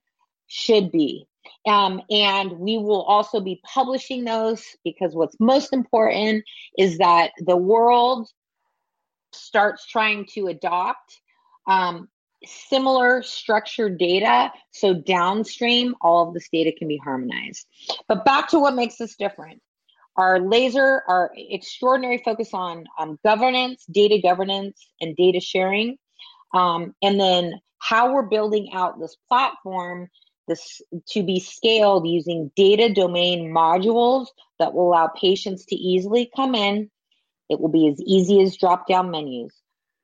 should 0.46 0.90
be. 0.90 1.26
Um, 1.66 2.02
and 2.10 2.52
we 2.52 2.76
will 2.76 3.02
also 3.02 3.40
be 3.40 3.60
publishing 3.64 4.24
those 4.24 4.64
because 4.84 5.14
what's 5.14 5.36
most 5.40 5.72
important 5.72 6.44
is 6.76 6.98
that 6.98 7.30
the 7.38 7.56
world 7.56 8.28
starts 9.32 9.86
trying 9.86 10.26
to 10.34 10.48
adopt 10.48 11.20
um, 11.66 12.08
similar 12.46 13.22
structured 13.22 13.98
data 13.98 14.52
so 14.70 14.94
downstream 14.94 15.94
all 16.00 16.28
of 16.28 16.34
this 16.34 16.48
data 16.52 16.72
can 16.76 16.88
be 16.88 16.96
harmonized. 16.96 17.66
But 18.08 18.24
back 18.24 18.48
to 18.48 18.58
what 18.58 18.74
makes 18.74 19.00
us 19.00 19.14
different. 19.16 19.60
Our 20.16 20.40
laser 20.40 21.02
our 21.08 21.32
extraordinary 21.34 22.22
focus 22.24 22.50
on 22.52 22.84
um, 22.98 23.18
governance 23.24 23.84
data 23.90 24.20
governance 24.22 24.86
and 25.00 25.16
data 25.16 25.40
sharing. 25.40 25.96
Um, 26.54 26.94
and 27.02 27.18
then 27.18 27.60
how 27.78 28.12
we're 28.12 28.22
building 28.22 28.70
out 28.74 29.00
this 29.00 29.16
platform 29.28 30.08
this 30.48 30.82
to 31.08 31.22
be 31.22 31.40
scaled 31.40 32.06
using 32.06 32.50
data 32.56 32.92
domain 32.92 33.52
modules 33.52 34.26
that 34.58 34.74
will 34.74 34.88
allow 34.88 35.08
patients 35.08 35.64
to 35.66 35.76
easily 35.76 36.30
come 36.34 36.54
in. 36.54 36.90
It 37.48 37.60
will 37.60 37.68
be 37.68 37.88
as 37.88 38.00
easy 38.00 38.40
as 38.42 38.56
drop 38.56 38.86
down 38.86 39.10
menus, 39.10 39.54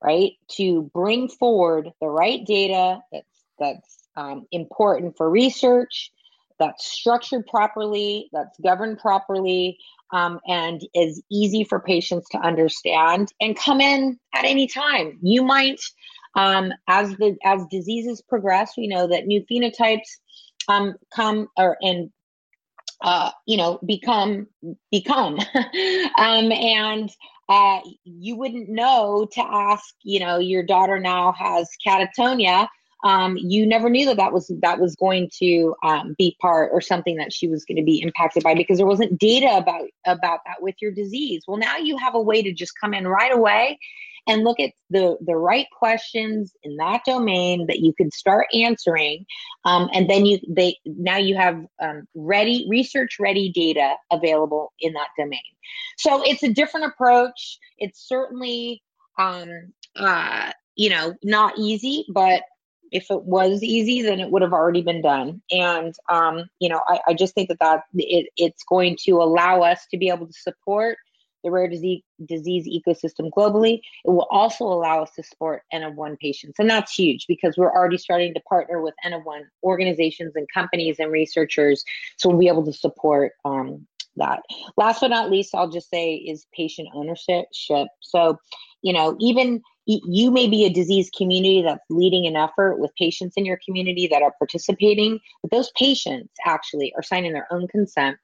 right? 0.02 0.32
To 0.52 0.90
bring 0.94 1.28
forward 1.28 1.90
the 2.00 2.08
right 2.08 2.44
data 2.44 3.00
that's 3.12 3.26
that's 3.58 4.08
um, 4.16 4.46
important 4.52 5.16
for 5.16 5.28
research, 5.30 6.12
that's 6.58 6.90
structured 6.90 7.46
properly, 7.46 8.28
that's 8.32 8.58
governed 8.60 8.98
properly, 8.98 9.78
um, 10.12 10.40
and 10.46 10.80
is 10.94 11.22
easy 11.30 11.64
for 11.64 11.80
patients 11.80 12.28
to 12.30 12.38
understand 12.38 13.32
and 13.40 13.56
come 13.56 13.80
in 13.80 14.18
at 14.34 14.44
any 14.44 14.66
time. 14.66 15.18
You 15.22 15.42
might 15.42 15.80
um, 16.34 16.72
as 16.86 17.10
the 17.16 17.36
as 17.44 17.64
diseases 17.70 18.22
progress, 18.22 18.74
we 18.76 18.86
know 18.86 19.06
that 19.08 19.26
new 19.26 19.44
phenotypes 19.50 20.08
um, 20.68 20.94
come 21.14 21.48
or 21.56 21.76
and 21.82 22.10
uh, 23.00 23.30
you 23.46 23.56
know 23.56 23.78
become 23.84 24.46
become, 24.90 25.38
um, 26.18 26.52
and 26.52 27.10
uh, 27.48 27.80
you 28.04 28.36
wouldn't 28.36 28.68
know 28.68 29.28
to 29.32 29.40
ask. 29.40 29.94
You 30.02 30.20
know, 30.20 30.38
your 30.38 30.62
daughter 30.62 30.98
now 30.98 31.32
has 31.32 31.68
catatonia. 31.86 32.68
Um, 33.04 33.36
you 33.36 33.64
never 33.64 33.88
knew 33.88 34.06
that 34.06 34.16
that 34.16 34.32
was 34.32 34.50
that 34.62 34.80
was 34.80 34.96
going 34.96 35.30
to 35.38 35.74
um, 35.84 36.16
be 36.18 36.36
part 36.40 36.70
or 36.72 36.80
something 36.80 37.16
that 37.16 37.32
she 37.32 37.46
was 37.46 37.64
going 37.64 37.76
to 37.76 37.84
be 37.84 38.02
impacted 38.02 38.42
by 38.42 38.54
because 38.54 38.78
there 38.78 38.86
wasn't 38.86 39.18
data 39.18 39.56
about 39.56 39.86
about 40.06 40.40
that 40.46 40.60
with 40.60 40.74
your 40.80 40.90
disease. 40.90 41.42
Well, 41.46 41.58
now 41.58 41.76
you 41.76 41.96
have 41.98 42.14
a 42.16 42.20
way 42.20 42.42
to 42.42 42.52
just 42.52 42.72
come 42.80 42.94
in 42.94 43.06
right 43.06 43.32
away 43.32 43.78
and 44.28 44.44
look 44.44 44.60
at 44.60 44.70
the 44.90 45.16
the 45.26 45.34
right 45.34 45.66
questions 45.76 46.52
in 46.62 46.76
that 46.76 47.00
domain 47.04 47.66
that 47.66 47.80
you 47.80 47.92
can 47.94 48.10
start 48.12 48.46
answering 48.54 49.24
um, 49.64 49.88
and 49.92 50.08
then 50.08 50.26
you 50.26 50.38
they 50.48 50.76
now 50.84 51.16
you 51.16 51.34
have 51.34 51.64
um, 51.82 52.06
ready 52.14 52.66
research 52.68 53.16
ready 53.18 53.50
data 53.50 53.94
available 54.12 54.72
in 54.80 54.92
that 54.92 55.08
domain. 55.18 55.40
So 55.96 56.22
it's 56.22 56.42
a 56.42 56.52
different 56.52 56.86
approach. 56.86 57.58
It's 57.78 58.06
certainly 58.06 58.82
um, 59.18 59.72
uh, 59.96 60.52
you 60.76 60.90
know 60.90 61.14
not 61.24 61.58
easy 61.58 62.06
but 62.12 62.42
if 62.90 63.10
it 63.10 63.22
was 63.24 63.62
easy 63.62 64.00
then 64.00 64.18
it 64.18 64.30
would 64.30 64.42
have 64.42 64.52
already 64.52 64.82
been 64.82 65.02
done. 65.02 65.40
And 65.50 65.94
um, 66.10 66.44
you 66.60 66.68
know 66.68 66.82
I, 66.86 67.00
I 67.08 67.14
just 67.14 67.34
think 67.34 67.48
that 67.48 67.58
that 67.60 67.82
it, 67.94 68.28
it's 68.36 68.62
going 68.68 68.96
to 69.04 69.12
allow 69.12 69.62
us 69.62 69.86
to 69.90 69.96
be 69.96 70.10
able 70.10 70.26
to 70.26 70.32
support 70.32 70.98
the 71.44 71.50
rare 71.50 71.68
disease, 71.68 72.02
disease 72.26 72.66
ecosystem 72.66 73.30
globally. 73.30 73.80
It 74.04 74.10
will 74.10 74.28
also 74.30 74.64
allow 74.64 75.02
us 75.02 75.10
to 75.16 75.22
support 75.22 75.62
N 75.72 75.82
of 75.82 75.94
one 75.94 76.16
patients. 76.16 76.58
And 76.58 76.68
that's 76.68 76.92
huge 76.92 77.26
because 77.26 77.56
we're 77.56 77.72
already 77.72 77.98
starting 77.98 78.34
to 78.34 78.40
partner 78.40 78.82
with 78.82 78.94
N 79.04 79.12
of 79.12 79.24
one 79.24 79.44
organizations 79.62 80.34
and 80.36 80.46
companies 80.52 80.96
and 80.98 81.10
researchers. 81.10 81.84
So 82.16 82.28
we'll 82.28 82.38
be 82.38 82.48
able 82.48 82.64
to 82.64 82.72
support 82.72 83.32
um, 83.44 83.86
that. 84.16 84.42
Last 84.76 85.00
but 85.00 85.08
not 85.08 85.30
least, 85.30 85.54
I'll 85.54 85.70
just 85.70 85.90
say 85.90 86.14
is 86.14 86.46
patient 86.54 86.88
ownership. 86.94 87.46
So, 87.52 88.38
you 88.82 88.92
know, 88.92 89.16
even 89.20 89.62
you 89.86 90.30
may 90.30 90.46
be 90.48 90.66
a 90.66 90.70
disease 90.70 91.10
community 91.16 91.62
that's 91.62 91.84
leading 91.88 92.26
an 92.26 92.36
effort 92.36 92.78
with 92.78 92.94
patients 92.96 93.34
in 93.38 93.46
your 93.46 93.58
community 93.64 94.06
that 94.08 94.20
are 94.20 94.34
participating, 94.38 95.18
but 95.40 95.50
those 95.50 95.70
patients 95.78 96.34
actually 96.44 96.92
are 96.94 97.02
signing 97.02 97.32
their 97.32 97.50
own 97.50 97.66
consent 97.68 98.18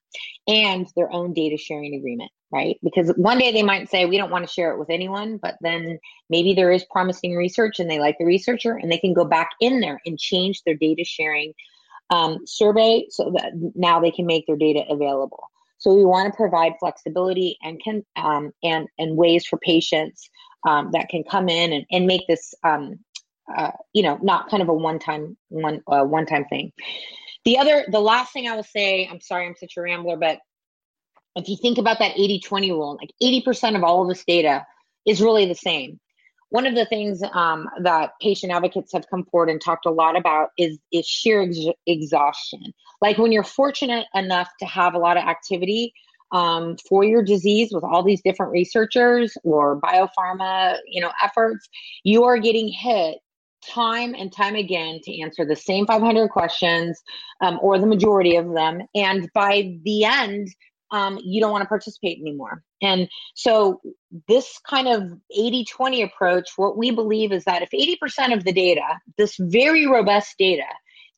and 0.47 0.87
their 0.95 1.11
own 1.11 1.33
data 1.33 1.57
sharing 1.57 1.95
agreement 1.95 2.31
right? 2.55 2.79
Because 2.85 3.13
one 3.17 3.39
day 3.39 3.51
they 3.51 3.65
might 3.65 3.91
say, 3.91 4.07
we 4.07 4.17
don't 4.17 4.31
want 4.31 4.47
to 4.47 4.53
share 4.53 4.73
it 4.73 4.79
with 4.79 4.89
anyone, 4.89 5.39
but 5.39 5.57
then 5.61 5.99
maybe 6.31 6.55
there 6.55 6.71
is 6.71 6.85
promising 6.85 7.35
research 7.35 7.81
and 7.81 7.91
they 7.91 7.99
like 7.99 8.17
the 8.19 8.25
researcher 8.25 8.77
and 8.77 8.93
they 8.93 8.99
can 8.99 9.13
go 9.13 9.25
back 9.25 9.51
in 9.61 9.81
there 9.81 10.01
and 10.07 10.17
change 10.19 10.63
their 10.63 10.77
data 10.77 11.03
sharing 11.05 11.53
um, 12.11 12.47
survey 12.47 13.07
so 13.11 13.35
that 13.37 13.53
now 13.75 13.99
they 13.99 14.13
can 14.13 14.25
make 14.25 14.47
their 14.47 14.57
data 14.57 14.85
available. 14.89 15.51
So 15.79 15.93
we 15.93 16.05
want 16.05 16.33
to 16.33 16.37
provide 16.37 16.75
flexibility 16.79 17.59
and 17.61 17.83
can 17.83 18.07
um, 18.15 18.53
and 18.63 18.87
and 18.99 19.17
ways 19.17 19.45
for 19.47 19.59
patients 19.59 20.31
um, 20.67 20.91
that 20.93 21.09
can 21.09 21.25
come 21.25 21.49
in 21.49 21.73
and, 21.73 21.85
and 21.91 22.07
make 22.07 22.23
this 22.29 22.55
um, 22.63 23.01
uh, 23.55 23.73
you 23.93 24.03
know 24.03 24.19
not 24.23 24.49
kind 24.49 24.63
of 24.63 24.69
a 24.69 24.73
one 24.73 25.01
time 25.01 25.37
one 25.49 25.83
uh, 25.89 26.05
one 26.05 26.25
time 26.25 26.45
thing. 26.45 26.73
The 27.45 27.59
other 27.59 27.85
the 27.91 28.01
last 28.01 28.33
thing 28.33 28.49
I 28.49 28.55
will 28.55 28.63
say, 28.63 29.09
I'm 29.11 29.21
sorry 29.21 29.47
I'm 29.47 29.57
such 29.57 29.77
a 29.77 29.83
rambler, 29.83 30.17
but 30.17 30.39
if 31.37 31.49
you 31.49 31.57
think 31.57 31.79
about 31.79 31.99
that 31.99 32.17
80-20 32.17 32.71
rule, 32.71 32.99
like 33.01 33.11
80% 33.23 33.77
of 33.77 33.85
all 33.85 34.03
of 34.03 34.09
this 34.09 34.25
data 34.25 34.65
is 35.07 35.21
really 35.21 35.47
the 35.47 35.55
same 35.55 35.99
one 36.55 36.67
of 36.67 36.77
the 36.77 36.87
things 36.87 37.21
um, 37.33 37.69
that 37.83 38.13
patient 38.23 38.53
advocates 38.53 38.93
have 38.93 39.09
come 39.11 39.25
forward 39.25 39.51
and 39.51 39.61
talked 39.61 39.87
a 39.87 39.91
lot 39.91 40.17
about 40.17 40.51
is 40.57 40.79
is 40.93 41.05
sheer 41.05 41.43
ex- 41.43 41.59
exhaustion. 41.85 42.63
Like 43.01 43.19
when 43.19 43.33
you're 43.33 43.43
fortunate 43.43 44.07
enough 44.15 44.49
to 44.61 44.67
have 44.67 44.95
a 44.95 44.99
lot 44.99 45.17
of 45.17 45.25
activity 45.25 45.93
um, 46.31 46.77
for 46.89 47.03
your 47.03 47.25
disease 47.25 47.71
with 47.73 47.83
all 47.83 48.05
these 48.05 48.23
different 48.23 48.53
researchers 48.53 49.37
or 49.43 49.81
biopharma, 49.81 50.79
you 50.87 51.03
know, 51.03 51.11
efforts, 51.21 51.69
you 52.05 52.23
are 52.23 52.39
getting 52.39 52.69
hit 52.69 53.19
time 53.69 54.15
and 54.15 54.33
time 54.33 54.55
again 54.55 55.01
to 55.03 55.21
answer 55.23 55.45
the 55.45 55.57
same 55.57 55.87
500 55.87 56.29
questions 56.29 57.03
um, 57.41 57.59
or 57.63 57.81
the 57.81 57.87
majority 57.87 58.37
of 58.37 58.55
them. 58.55 58.81
And 58.95 59.29
by 59.35 59.77
the 59.83 60.05
end, 60.05 60.55
um, 60.95 61.19
you 61.25 61.41
don't 61.41 61.51
want 61.51 61.63
to 61.63 61.69
participate 61.69 62.21
anymore. 62.21 62.63
And 62.81 63.09
so, 63.35 63.81
this 64.29 64.61
kind 64.69 64.87
of 64.87 65.19
80 65.37 65.65
20 65.65 66.03
approach, 66.03 66.51
what 66.55 66.77
we 66.77 66.93
believe 66.93 67.33
is 67.33 67.45
that 67.45 67.63
if 67.63 67.71
80% 67.71 68.33
of 68.33 68.45
the 68.45 68.53
data, 68.53 69.01
this 69.19 69.35
very 69.39 69.87
robust 69.87 70.37
data, 70.39 70.69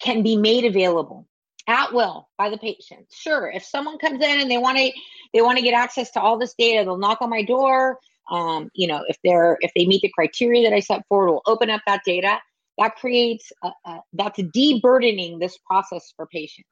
can 0.01 0.23
be 0.23 0.37
made 0.37 0.65
available 0.65 1.29
at 1.69 1.93
will 1.93 2.27
by 2.39 2.49
the 2.49 2.57
patient. 2.57 3.07
Sure, 3.13 3.51
if 3.51 3.65
someone 3.65 3.99
comes 3.99 4.23
in 4.23 4.41
and 4.41 4.51
they 4.51 4.57
want 4.57 4.79
to 4.79 4.91
they 5.35 5.43
want 5.43 5.59
to 5.59 5.65
get 5.65 5.75
access 5.75 6.11
to 6.13 6.21
all 6.23 6.39
this 6.39 6.55
data, 6.59 6.83
they'll 6.83 6.97
knock 6.97 7.21
on 7.21 7.29
my 7.29 7.43
door. 7.43 7.99
Um, 8.31 8.71
you 8.75 8.87
know, 8.87 9.05
if 9.09 9.19
they're 9.23 9.59
if 9.61 9.73
they 9.77 9.85
meet 9.85 10.01
the 10.01 10.13
criteria 10.15 10.71
that 10.71 10.75
I 10.75 10.81
set 10.81 11.07
forward, 11.07 11.33
we'll 11.33 11.43
open 11.47 11.69
up 11.69 11.83
that 11.87 12.01
data. 12.07 12.39
That 12.79 12.97
creates 12.97 13.53
a, 13.63 13.71
a, 13.85 14.01
that's 14.15 14.41
de-burdening 14.53 15.39
this 15.39 15.59
process 15.67 16.13
for 16.17 16.27
patients. 16.27 16.69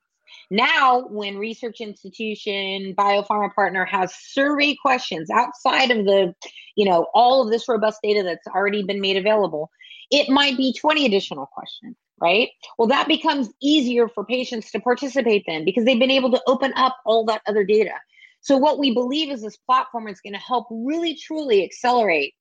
Now, 0.51 1.07
when 1.09 1.39
research 1.39 1.81
institution, 1.81 2.95
biopharma 2.97 3.55
partner 3.55 3.85
has 3.85 4.15
survey 4.15 4.77
questions 4.81 5.31
outside 5.31 5.91
of 5.91 6.05
the, 6.05 6.35
you 6.77 6.85
know, 6.85 7.07
all 7.15 7.43
of 7.43 7.51
this 7.51 7.69
robust 7.69 8.01
data 8.03 8.23
that's 8.23 8.47
already 8.47 8.83
been 8.83 9.01
made 9.01 9.17
available, 9.17 9.71
it 10.11 10.29
might 10.29 10.57
be 10.57 10.73
20 10.73 11.07
additional 11.07 11.47
questions, 11.47 11.97
right? 12.21 12.51
Well, 12.79 12.89
that 12.89 13.09
becomes 13.09 13.51
easier 13.63 14.09
for 14.09 14.25
patients 14.25 14.71
to 14.73 14.81
participate 14.81 15.45
then 15.47 15.65
because 15.65 15.85
they've 15.85 15.99
been 15.99 16.11
able 16.11 16.31
to 16.33 16.43
open 16.47 16.73
up 16.77 16.97
all 17.05 17.25
that 17.27 17.43
other 17.47 17.65
data. 17.65 17.95
So, 18.41 18.59
what 18.59 18.79
we 18.79 18.93
believe 18.93 19.31
is 19.31 19.41
this 19.41 19.57
platform 19.57 20.07
is 20.07 20.21
going 20.21 20.35
to 20.35 20.39
help 20.39 20.67
really 20.71 21.17
truly 21.17 21.65
accelerate 21.65 22.35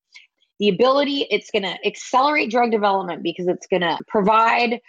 the 0.60 0.70
ability, 0.70 1.28
it's 1.30 1.50
going 1.52 1.64
to 1.64 1.78
accelerate 1.86 2.52
drug 2.52 2.72
development 2.72 3.24
because 3.24 3.48
it's 3.48 3.68
going 3.68 3.82
to 3.82 3.98
provide 4.08 4.80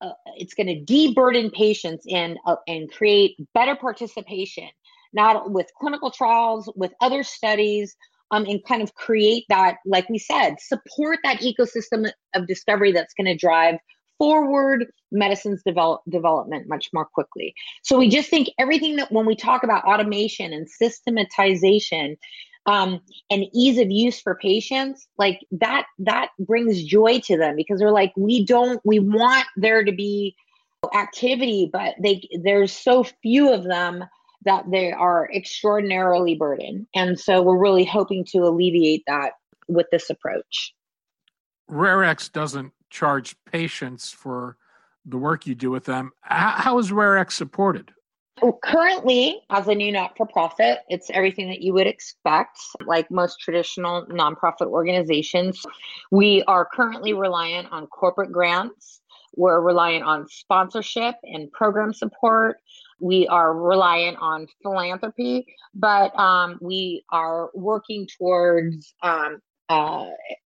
uh, 0.00 0.10
it's 0.36 0.54
going 0.54 0.66
to 0.66 0.80
de-burden 0.80 1.50
patients 1.50 2.04
and 2.10 2.38
uh, 2.46 2.56
and 2.66 2.90
create 2.90 3.36
better 3.54 3.76
participation 3.76 4.68
not 5.12 5.50
with 5.50 5.66
clinical 5.80 6.10
trials 6.10 6.70
with 6.76 6.92
other 7.00 7.22
studies 7.22 7.96
um, 8.30 8.44
and 8.44 8.62
kind 8.64 8.82
of 8.82 8.94
create 8.94 9.44
that 9.48 9.76
like 9.86 10.08
we 10.08 10.18
said 10.18 10.56
support 10.60 11.18
that 11.24 11.40
ecosystem 11.40 12.10
of 12.34 12.46
discovery 12.46 12.92
that's 12.92 13.14
going 13.14 13.26
to 13.26 13.36
drive 13.36 13.76
forward 14.18 14.86
medicines 15.10 15.62
develop, 15.64 16.02
development 16.08 16.68
much 16.68 16.90
more 16.92 17.06
quickly. 17.06 17.54
So 17.82 17.96
we 17.96 18.08
just 18.08 18.28
think 18.28 18.48
everything 18.58 18.96
that 18.96 19.10
when 19.10 19.26
we 19.26 19.36
talk 19.36 19.62
about 19.62 19.84
automation 19.84 20.52
and 20.52 20.68
systematization 20.68 22.16
um, 22.68 23.00
and 23.30 23.46
ease 23.52 23.78
of 23.78 23.90
use 23.90 24.20
for 24.20 24.34
patients 24.34 25.08
like 25.18 25.40
that 25.50 25.86
that 25.98 26.28
brings 26.38 26.84
joy 26.84 27.18
to 27.20 27.36
them 27.36 27.56
because 27.56 27.78
they're 27.80 27.90
like 27.90 28.12
we 28.16 28.44
don't 28.44 28.80
we 28.84 28.98
want 28.98 29.46
there 29.56 29.82
to 29.82 29.92
be 29.92 30.36
activity 30.94 31.68
but 31.72 31.94
they 32.00 32.28
there's 32.42 32.72
so 32.72 33.02
few 33.22 33.52
of 33.52 33.64
them 33.64 34.04
that 34.44 34.70
they 34.70 34.92
are 34.92 35.30
extraordinarily 35.32 36.34
burdened. 36.34 36.86
And 36.94 37.18
so 37.18 37.42
we're 37.42 37.58
really 37.58 37.84
hoping 37.84 38.24
to 38.26 38.38
alleviate 38.38 39.02
that 39.06 39.32
with 39.66 39.86
this 39.90 40.10
approach. 40.10 40.74
RARE-X 41.68 42.30
doesn't 42.30 42.72
charge 42.90 43.36
patients 43.44 44.10
for 44.10 44.56
the 45.04 45.18
work 45.18 45.46
you 45.46 45.54
do 45.54 45.70
with 45.70 45.84
them. 45.84 46.12
How 46.22 46.78
is 46.78 46.92
RARE-X 46.92 47.34
supported 47.34 47.92
Currently, 48.62 49.40
as 49.50 49.68
a 49.68 49.74
new 49.74 49.92
not 49.92 50.16
for 50.16 50.26
profit, 50.26 50.80
it's 50.88 51.10
everything 51.10 51.48
that 51.48 51.60
you 51.60 51.72
would 51.74 51.86
expect, 51.86 52.58
like 52.86 53.10
most 53.10 53.40
traditional 53.40 54.06
nonprofit 54.06 54.66
organizations. 54.66 55.64
We 56.10 56.42
are 56.44 56.68
currently 56.72 57.12
reliant 57.14 57.68
on 57.70 57.86
corporate 57.86 58.32
grants, 58.32 59.00
we're 59.36 59.60
reliant 59.60 60.04
on 60.04 60.26
sponsorship 60.28 61.14
and 61.22 61.50
program 61.52 61.92
support. 61.92 62.56
We 63.00 63.28
are 63.28 63.54
reliant 63.54 64.16
on 64.20 64.48
philanthropy, 64.62 65.46
but 65.74 66.18
um, 66.18 66.58
we 66.60 67.04
are 67.12 67.50
working 67.54 68.08
towards, 68.18 68.92
um, 69.02 69.40
uh, 69.68 70.08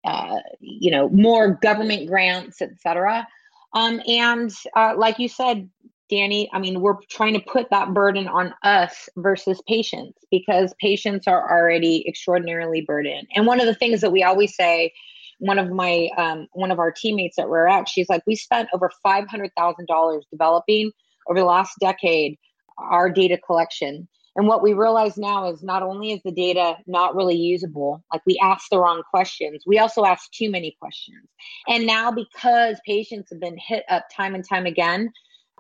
uh, 0.05 0.38
you 0.61 0.91
know, 0.91 1.09
more 1.09 1.55
government 1.55 2.07
grants, 2.07 2.61
et 2.61 2.80
cetera. 2.80 3.27
Um, 3.73 4.01
and 4.07 4.49
uh, 4.75 4.93
like 4.95 5.19
you 5.19 5.27
said, 5.27 5.69
Danny, 6.10 6.49
I 6.51 6.60
mean, 6.60 6.82
we're 6.82 6.97
trying 7.10 7.34
to 7.34 7.39
put 7.39 7.70
that 7.70 7.93
burden 7.93 8.28
on 8.28 8.53
us 8.64 9.07
versus 9.18 9.62
patients 9.68 10.18
because 10.32 10.74
patients 10.82 11.28
are 11.28 11.49
already 11.51 12.07
extraordinarily 12.07 12.82
burdened. 12.82 13.28
And 13.36 13.45
one 13.45 13.60
of 13.60 13.68
the 13.68 13.76
things 13.76 14.01
that 14.01 14.12
we 14.12 14.24
always 14.24 14.55
say, 14.55 14.91
one 15.38 15.60
of 15.60 15.70
my 15.70 16.10
um, 16.18 16.47
one 16.53 16.72
of 16.72 16.80
our 16.80 16.91
teammates 16.91 17.38
that 17.38 17.47
we're 17.47 17.68
at 17.68 17.88
she's 17.88 18.10
like, 18.10 18.24
we 18.28 18.36
spent 18.36 18.70
over 18.74 18.91
five 19.01 19.28
hundred 19.30 19.51
thousand 19.55 19.88
dollars 19.88 20.26
developing 20.32 20.91
over 21.30 21.39
the 21.39 21.45
last 21.45 21.76
decade 21.80 22.38
our 22.78 23.10
data 23.10 23.38
collection. 23.38 24.07
And 24.36 24.47
what 24.47 24.64
we 24.64 24.74
realize 24.74 25.18
now 25.18 25.51
is 25.51 25.64
not 25.64 25.84
only 25.84 26.12
is 26.12 26.22
the 26.24 26.32
data 26.32 26.78
not 26.88 27.16
really 27.16 27.36
usable, 27.36 28.03
like 28.14 28.22
we 28.26 28.39
asked 28.41 28.70
the 28.72 28.80
wrong 28.80 29.01
questions, 29.10 29.64
we 29.66 29.80
also 29.80 30.05
asked 30.05 30.34
too 30.34 30.49
many 30.49 30.76
questions. 30.80 31.28
And 31.68 31.86
now 31.86 32.12
because 32.12 32.80
patients 32.86 33.30
have 33.32 33.39
been 33.39 33.57
hit 33.57 33.84
up 33.89 34.05
time 34.16 34.36
and 34.36 34.47
time 34.47 34.66
again 34.66 35.12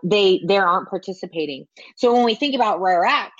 they 0.03 0.41
they 0.47 0.57
aren't 0.57 0.89
participating. 0.89 1.67
So 1.95 2.13
when 2.13 2.25
we 2.25 2.35
think 2.35 2.55
about 2.55 2.81
RARE-X, 2.81 3.31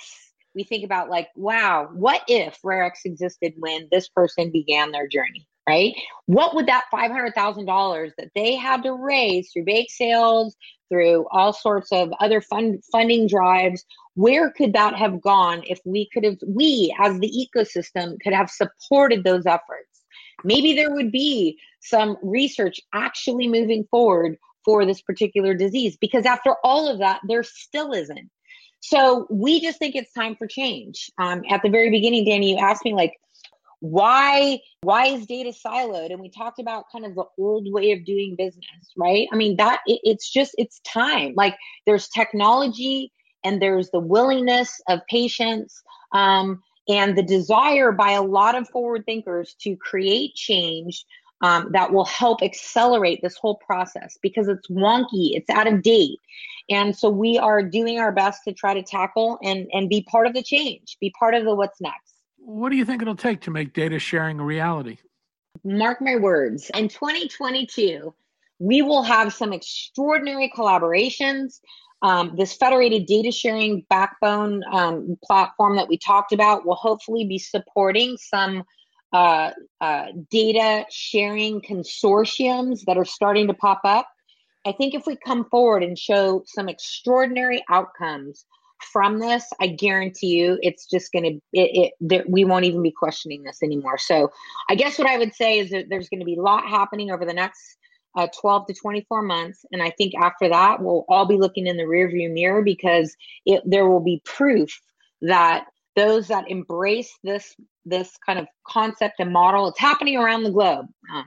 we 0.54 0.64
think 0.64 0.84
about 0.84 1.10
like, 1.10 1.28
wow, 1.36 1.88
what 1.92 2.22
if 2.28 2.58
RARE-X 2.64 3.02
existed 3.04 3.54
when 3.56 3.88
this 3.90 4.08
person 4.08 4.50
began 4.50 4.90
their 4.90 5.06
journey, 5.06 5.46
right? 5.68 5.94
What 6.26 6.54
would 6.54 6.66
that 6.66 6.86
five 6.90 7.10
hundred 7.10 7.34
thousand 7.34 7.66
dollars 7.66 8.12
that 8.18 8.30
they 8.34 8.56
had 8.56 8.82
to 8.82 8.92
raise 8.92 9.50
through 9.52 9.64
bake 9.64 9.90
sales, 9.90 10.56
through 10.88 11.26
all 11.30 11.52
sorts 11.52 11.92
of 11.92 12.12
other 12.20 12.40
fund 12.40 12.82
funding 12.90 13.28
drives, 13.28 13.84
where 14.14 14.50
could 14.50 14.72
that 14.72 14.96
have 14.96 15.20
gone 15.20 15.62
if 15.66 15.78
we 15.84 16.08
could 16.12 16.24
have 16.24 16.36
we 16.46 16.94
as 16.98 17.18
the 17.20 17.48
ecosystem 17.56 18.16
could 18.20 18.32
have 18.32 18.50
supported 18.50 19.24
those 19.24 19.46
efforts? 19.46 20.02
Maybe 20.42 20.74
there 20.74 20.90
would 20.90 21.12
be 21.12 21.58
some 21.80 22.16
research 22.22 22.80
actually 22.92 23.46
moving 23.46 23.84
forward 23.90 24.36
for 24.64 24.84
this 24.84 25.00
particular 25.02 25.54
disease 25.54 25.96
because 26.00 26.26
after 26.26 26.54
all 26.64 26.88
of 26.88 26.98
that, 26.98 27.20
there 27.26 27.42
still 27.42 27.92
isn't. 27.92 28.30
So 28.80 29.26
we 29.30 29.60
just 29.60 29.78
think 29.78 29.94
it's 29.94 30.12
time 30.12 30.36
for 30.36 30.46
change. 30.46 31.10
Um, 31.18 31.42
at 31.50 31.62
the 31.62 31.68
very 31.68 31.90
beginning, 31.90 32.24
Danny, 32.24 32.52
you 32.52 32.58
asked 32.58 32.84
me 32.84 32.94
like, 32.94 33.14
why 33.80 34.58
why 34.82 35.06
is 35.06 35.26
data 35.26 35.50
siloed 35.50 36.10
and 36.12 36.20
we 36.20 36.28
talked 36.28 36.58
about 36.58 36.84
kind 36.92 37.06
of 37.06 37.14
the 37.14 37.24
old 37.38 37.66
way 37.72 37.92
of 37.92 38.04
doing 38.04 38.36
business 38.36 38.92
right 38.94 39.26
i 39.32 39.36
mean 39.36 39.56
that 39.56 39.80
it, 39.86 39.98
it's 40.04 40.30
just 40.30 40.54
it's 40.58 40.80
time 40.80 41.32
like 41.34 41.56
there's 41.86 42.08
technology 42.08 43.10
and 43.42 43.60
there's 43.60 43.90
the 43.90 43.98
willingness 43.98 44.82
of 44.88 45.00
patients 45.08 45.82
um, 46.12 46.62
and 46.88 47.16
the 47.16 47.22
desire 47.22 47.90
by 47.90 48.12
a 48.12 48.22
lot 48.22 48.54
of 48.54 48.68
forward 48.68 49.04
thinkers 49.06 49.56
to 49.60 49.76
create 49.76 50.34
change 50.34 51.06
um, 51.40 51.70
that 51.72 51.92
will 51.92 52.04
help 52.04 52.42
accelerate 52.42 53.20
this 53.22 53.36
whole 53.36 53.56
process 53.56 54.18
because 54.22 54.48
it's 54.48 54.68
wonky, 54.68 55.30
it's 55.34 55.48
out 55.50 55.66
of 55.66 55.82
date. 55.82 56.18
And 56.68 56.96
so 56.96 57.10
we 57.10 57.38
are 57.38 57.62
doing 57.62 57.98
our 57.98 58.12
best 58.12 58.44
to 58.44 58.52
try 58.52 58.74
to 58.74 58.82
tackle 58.82 59.38
and, 59.42 59.66
and 59.72 59.88
be 59.88 60.02
part 60.02 60.26
of 60.26 60.34
the 60.34 60.42
change, 60.42 60.96
be 61.00 61.12
part 61.18 61.34
of 61.34 61.44
the 61.44 61.54
what's 61.54 61.80
next. 61.80 62.14
What 62.38 62.70
do 62.70 62.76
you 62.76 62.84
think 62.84 63.02
it'll 63.02 63.16
take 63.16 63.40
to 63.42 63.50
make 63.50 63.72
data 63.72 63.98
sharing 63.98 64.38
a 64.38 64.44
reality? 64.44 64.98
Mark 65.64 66.00
my 66.00 66.16
words, 66.16 66.70
in 66.74 66.88
2022, 66.88 68.14
we 68.58 68.82
will 68.82 69.02
have 69.02 69.32
some 69.32 69.52
extraordinary 69.52 70.50
collaborations. 70.56 71.60
Um, 72.02 72.34
this 72.36 72.54
federated 72.54 73.06
data 73.06 73.30
sharing 73.30 73.84
backbone 73.90 74.62
um, 74.72 75.18
platform 75.24 75.76
that 75.76 75.88
we 75.88 75.98
talked 75.98 76.32
about 76.32 76.64
will 76.64 76.76
hopefully 76.76 77.24
be 77.24 77.38
supporting 77.38 78.16
some 78.16 78.64
uh, 79.12 79.50
uh, 79.80 80.06
data 80.30 80.84
sharing 80.90 81.60
consortiums 81.60 82.80
that 82.86 82.96
are 82.96 83.04
starting 83.04 83.48
to 83.48 83.54
pop 83.54 83.80
up. 83.84 84.06
I 84.66 84.72
think 84.72 84.94
if 84.94 85.06
we 85.06 85.16
come 85.16 85.46
forward 85.50 85.82
and 85.82 85.98
show 85.98 86.42
some 86.46 86.68
extraordinary 86.68 87.64
outcomes 87.70 88.44
from 88.92 89.18
this, 89.18 89.44
I 89.60 89.68
guarantee 89.68 90.38
you 90.38 90.58
it's 90.62 90.86
just 90.86 91.12
going 91.12 91.24
to, 91.24 91.40
it, 91.52 92.24
we 92.28 92.44
won't 92.44 92.64
even 92.64 92.82
be 92.82 92.92
questioning 92.92 93.42
this 93.42 93.62
anymore. 93.62 93.98
So 93.98 94.30
I 94.68 94.74
guess 94.74 94.98
what 94.98 95.08
I 95.08 95.18
would 95.18 95.34
say 95.34 95.58
is 95.58 95.70
that 95.70 95.86
there's 95.88 96.08
going 96.08 96.20
to 96.20 96.26
be 96.26 96.36
a 96.36 96.42
lot 96.42 96.66
happening 96.66 97.10
over 97.10 97.24
the 97.24 97.34
next 97.34 97.78
uh, 98.16 98.26
12 98.40 98.66
to 98.68 98.74
24 98.74 99.22
months. 99.22 99.64
And 99.72 99.82
I 99.82 99.90
think 99.90 100.14
after 100.14 100.48
that, 100.48 100.82
we'll 100.82 101.04
all 101.08 101.26
be 101.26 101.36
looking 101.36 101.66
in 101.66 101.76
the 101.76 101.84
rearview 101.84 102.32
mirror 102.32 102.62
because 102.62 103.14
it, 103.46 103.62
there 103.64 103.88
will 103.88 104.00
be 104.00 104.22
proof 104.24 104.70
that 105.22 105.66
those 105.96 106.28
that 106.28 106.50
embrace 106.50 107.12
this 107.22 107.54
this 107.84 108.12
kind 108.24 108.38
of 108.38 108.46
concept 108.66 109.16
and 109.18 109.32
model. 109.32 109.68
It's 109.68 109.78
happening 109.78 110.16
around 110.16 110.42
the 110.44 110.50
globe 110.50 110.86
um, 111.12 111.26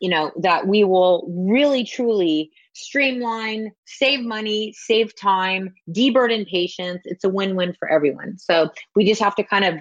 you 0.00 0.10
know 0.10 0.30
that 0.42 0.66
we 0.66 0.84
will 0.84 1.26
really 1.28 1.82
truly 1.82 2.50
streamline 2.74 3.72
save 3.86 4.20
money 4.20 4.74
save 4.76 5.16
time 5.16 5.72
deburden 5.90 6.46
patients. 6.46 7.02
It's 7.06 7.24
a 7.24 7.28
win-win 7.28 7.74
for 7.78 7.88
everyone. 7.88 8.36
So 8.38 8.70
we 8.94 9.06
just 9.06 9.22
have 9.22 9.34
to 9.36 9.42
kind 9.42 9.64
of 9.64 9.76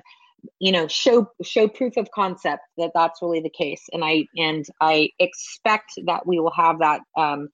you 0.59 0.71
know 0.71 0.88
show 0.88 1.30
show 1.43 1.67
proof 1.67 1.97
of 1.97 2.09
concept 2.11 2.61
that 2.78 2.91
that's 2.95 3.21
really 3.21 3.41
the 3.41 3.49
case. 3.49 3.82
And 3.91 4.05
i 4.05 4.26
and 4.38 4.65
i 4.80 5.09
expect 5.19 5.91
that 6.05 6.26
we 6.26 6.39
will 6.39 6.53
have 6.55 6.80
that 6.80 7.01
um, 7.17 7.49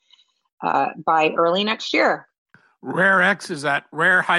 uh, 0.61 0.89
by 1.03 1.31
early 1.31 1.63
next 1.63 1.91
year. 1.93 2.27
RARE-X 2.81 3.49
is 3.49 3.65
at 3.65 3.85
rare-x.org 3.91 4.29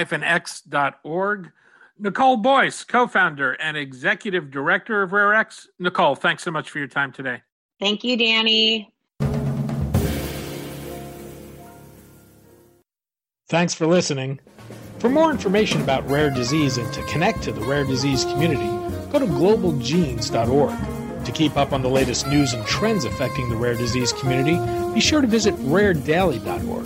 Nicole 2.01 2.37
Boice 2.37 2.83
co-founder 2.83 3.53
and 3.53 3.77
executive 3.77 4.51
director 4.51 5.03
of 5.03 5.13
RARE-X 5.13 5.69
nicole 5.79 6.15
thanks 6.15 6.43
so 6.43 6.51
much 6.51 6.69
for 6.69 6.79
your 6.79 6.87
time 6.87 7.11
today 7.11 7.41
thank 7.79 8.03
you 8.03 8.17
danny 8.17 8.93
thanks 13.47 13.73
for 13.73 13.87
listening 13.87 14.39
for 15.01 15.09
more 15.09 15.31
information 15.31 15.81
about 15.81 16.07
rare 16.07 16.29
disease 16.29 16.77
and 16.77 16.93
to 16.93 17.01
connect 17.05 17.41
to 17.41 17.51
the 17.51 17.61
rare 17.61 17.83
disease 17.83 18.23
community, 18.23 18.67
go 19.11 19.17
to 19.17 19.25
globalgenes.org. 19.25 21.25
To 21.25 21.31
keep 21.31 21.57
up 21.57 21.73
on 21.73 21.81
the 21.81 21.89
latest 21.89 22.27
news 22.27 22.53
and 22.53 22.63
trends 22.67 23.03
affecting 23.03 23.49
the 23.49 23.55
rare 23.55 23.73
disease 23.73 24.13
community, 24.13 24.59
be 24.93 24.99
sure 24.99 25.21
to 25.21 25.25
visit 25.25 25.55
raredaily.org. 25.55 26.85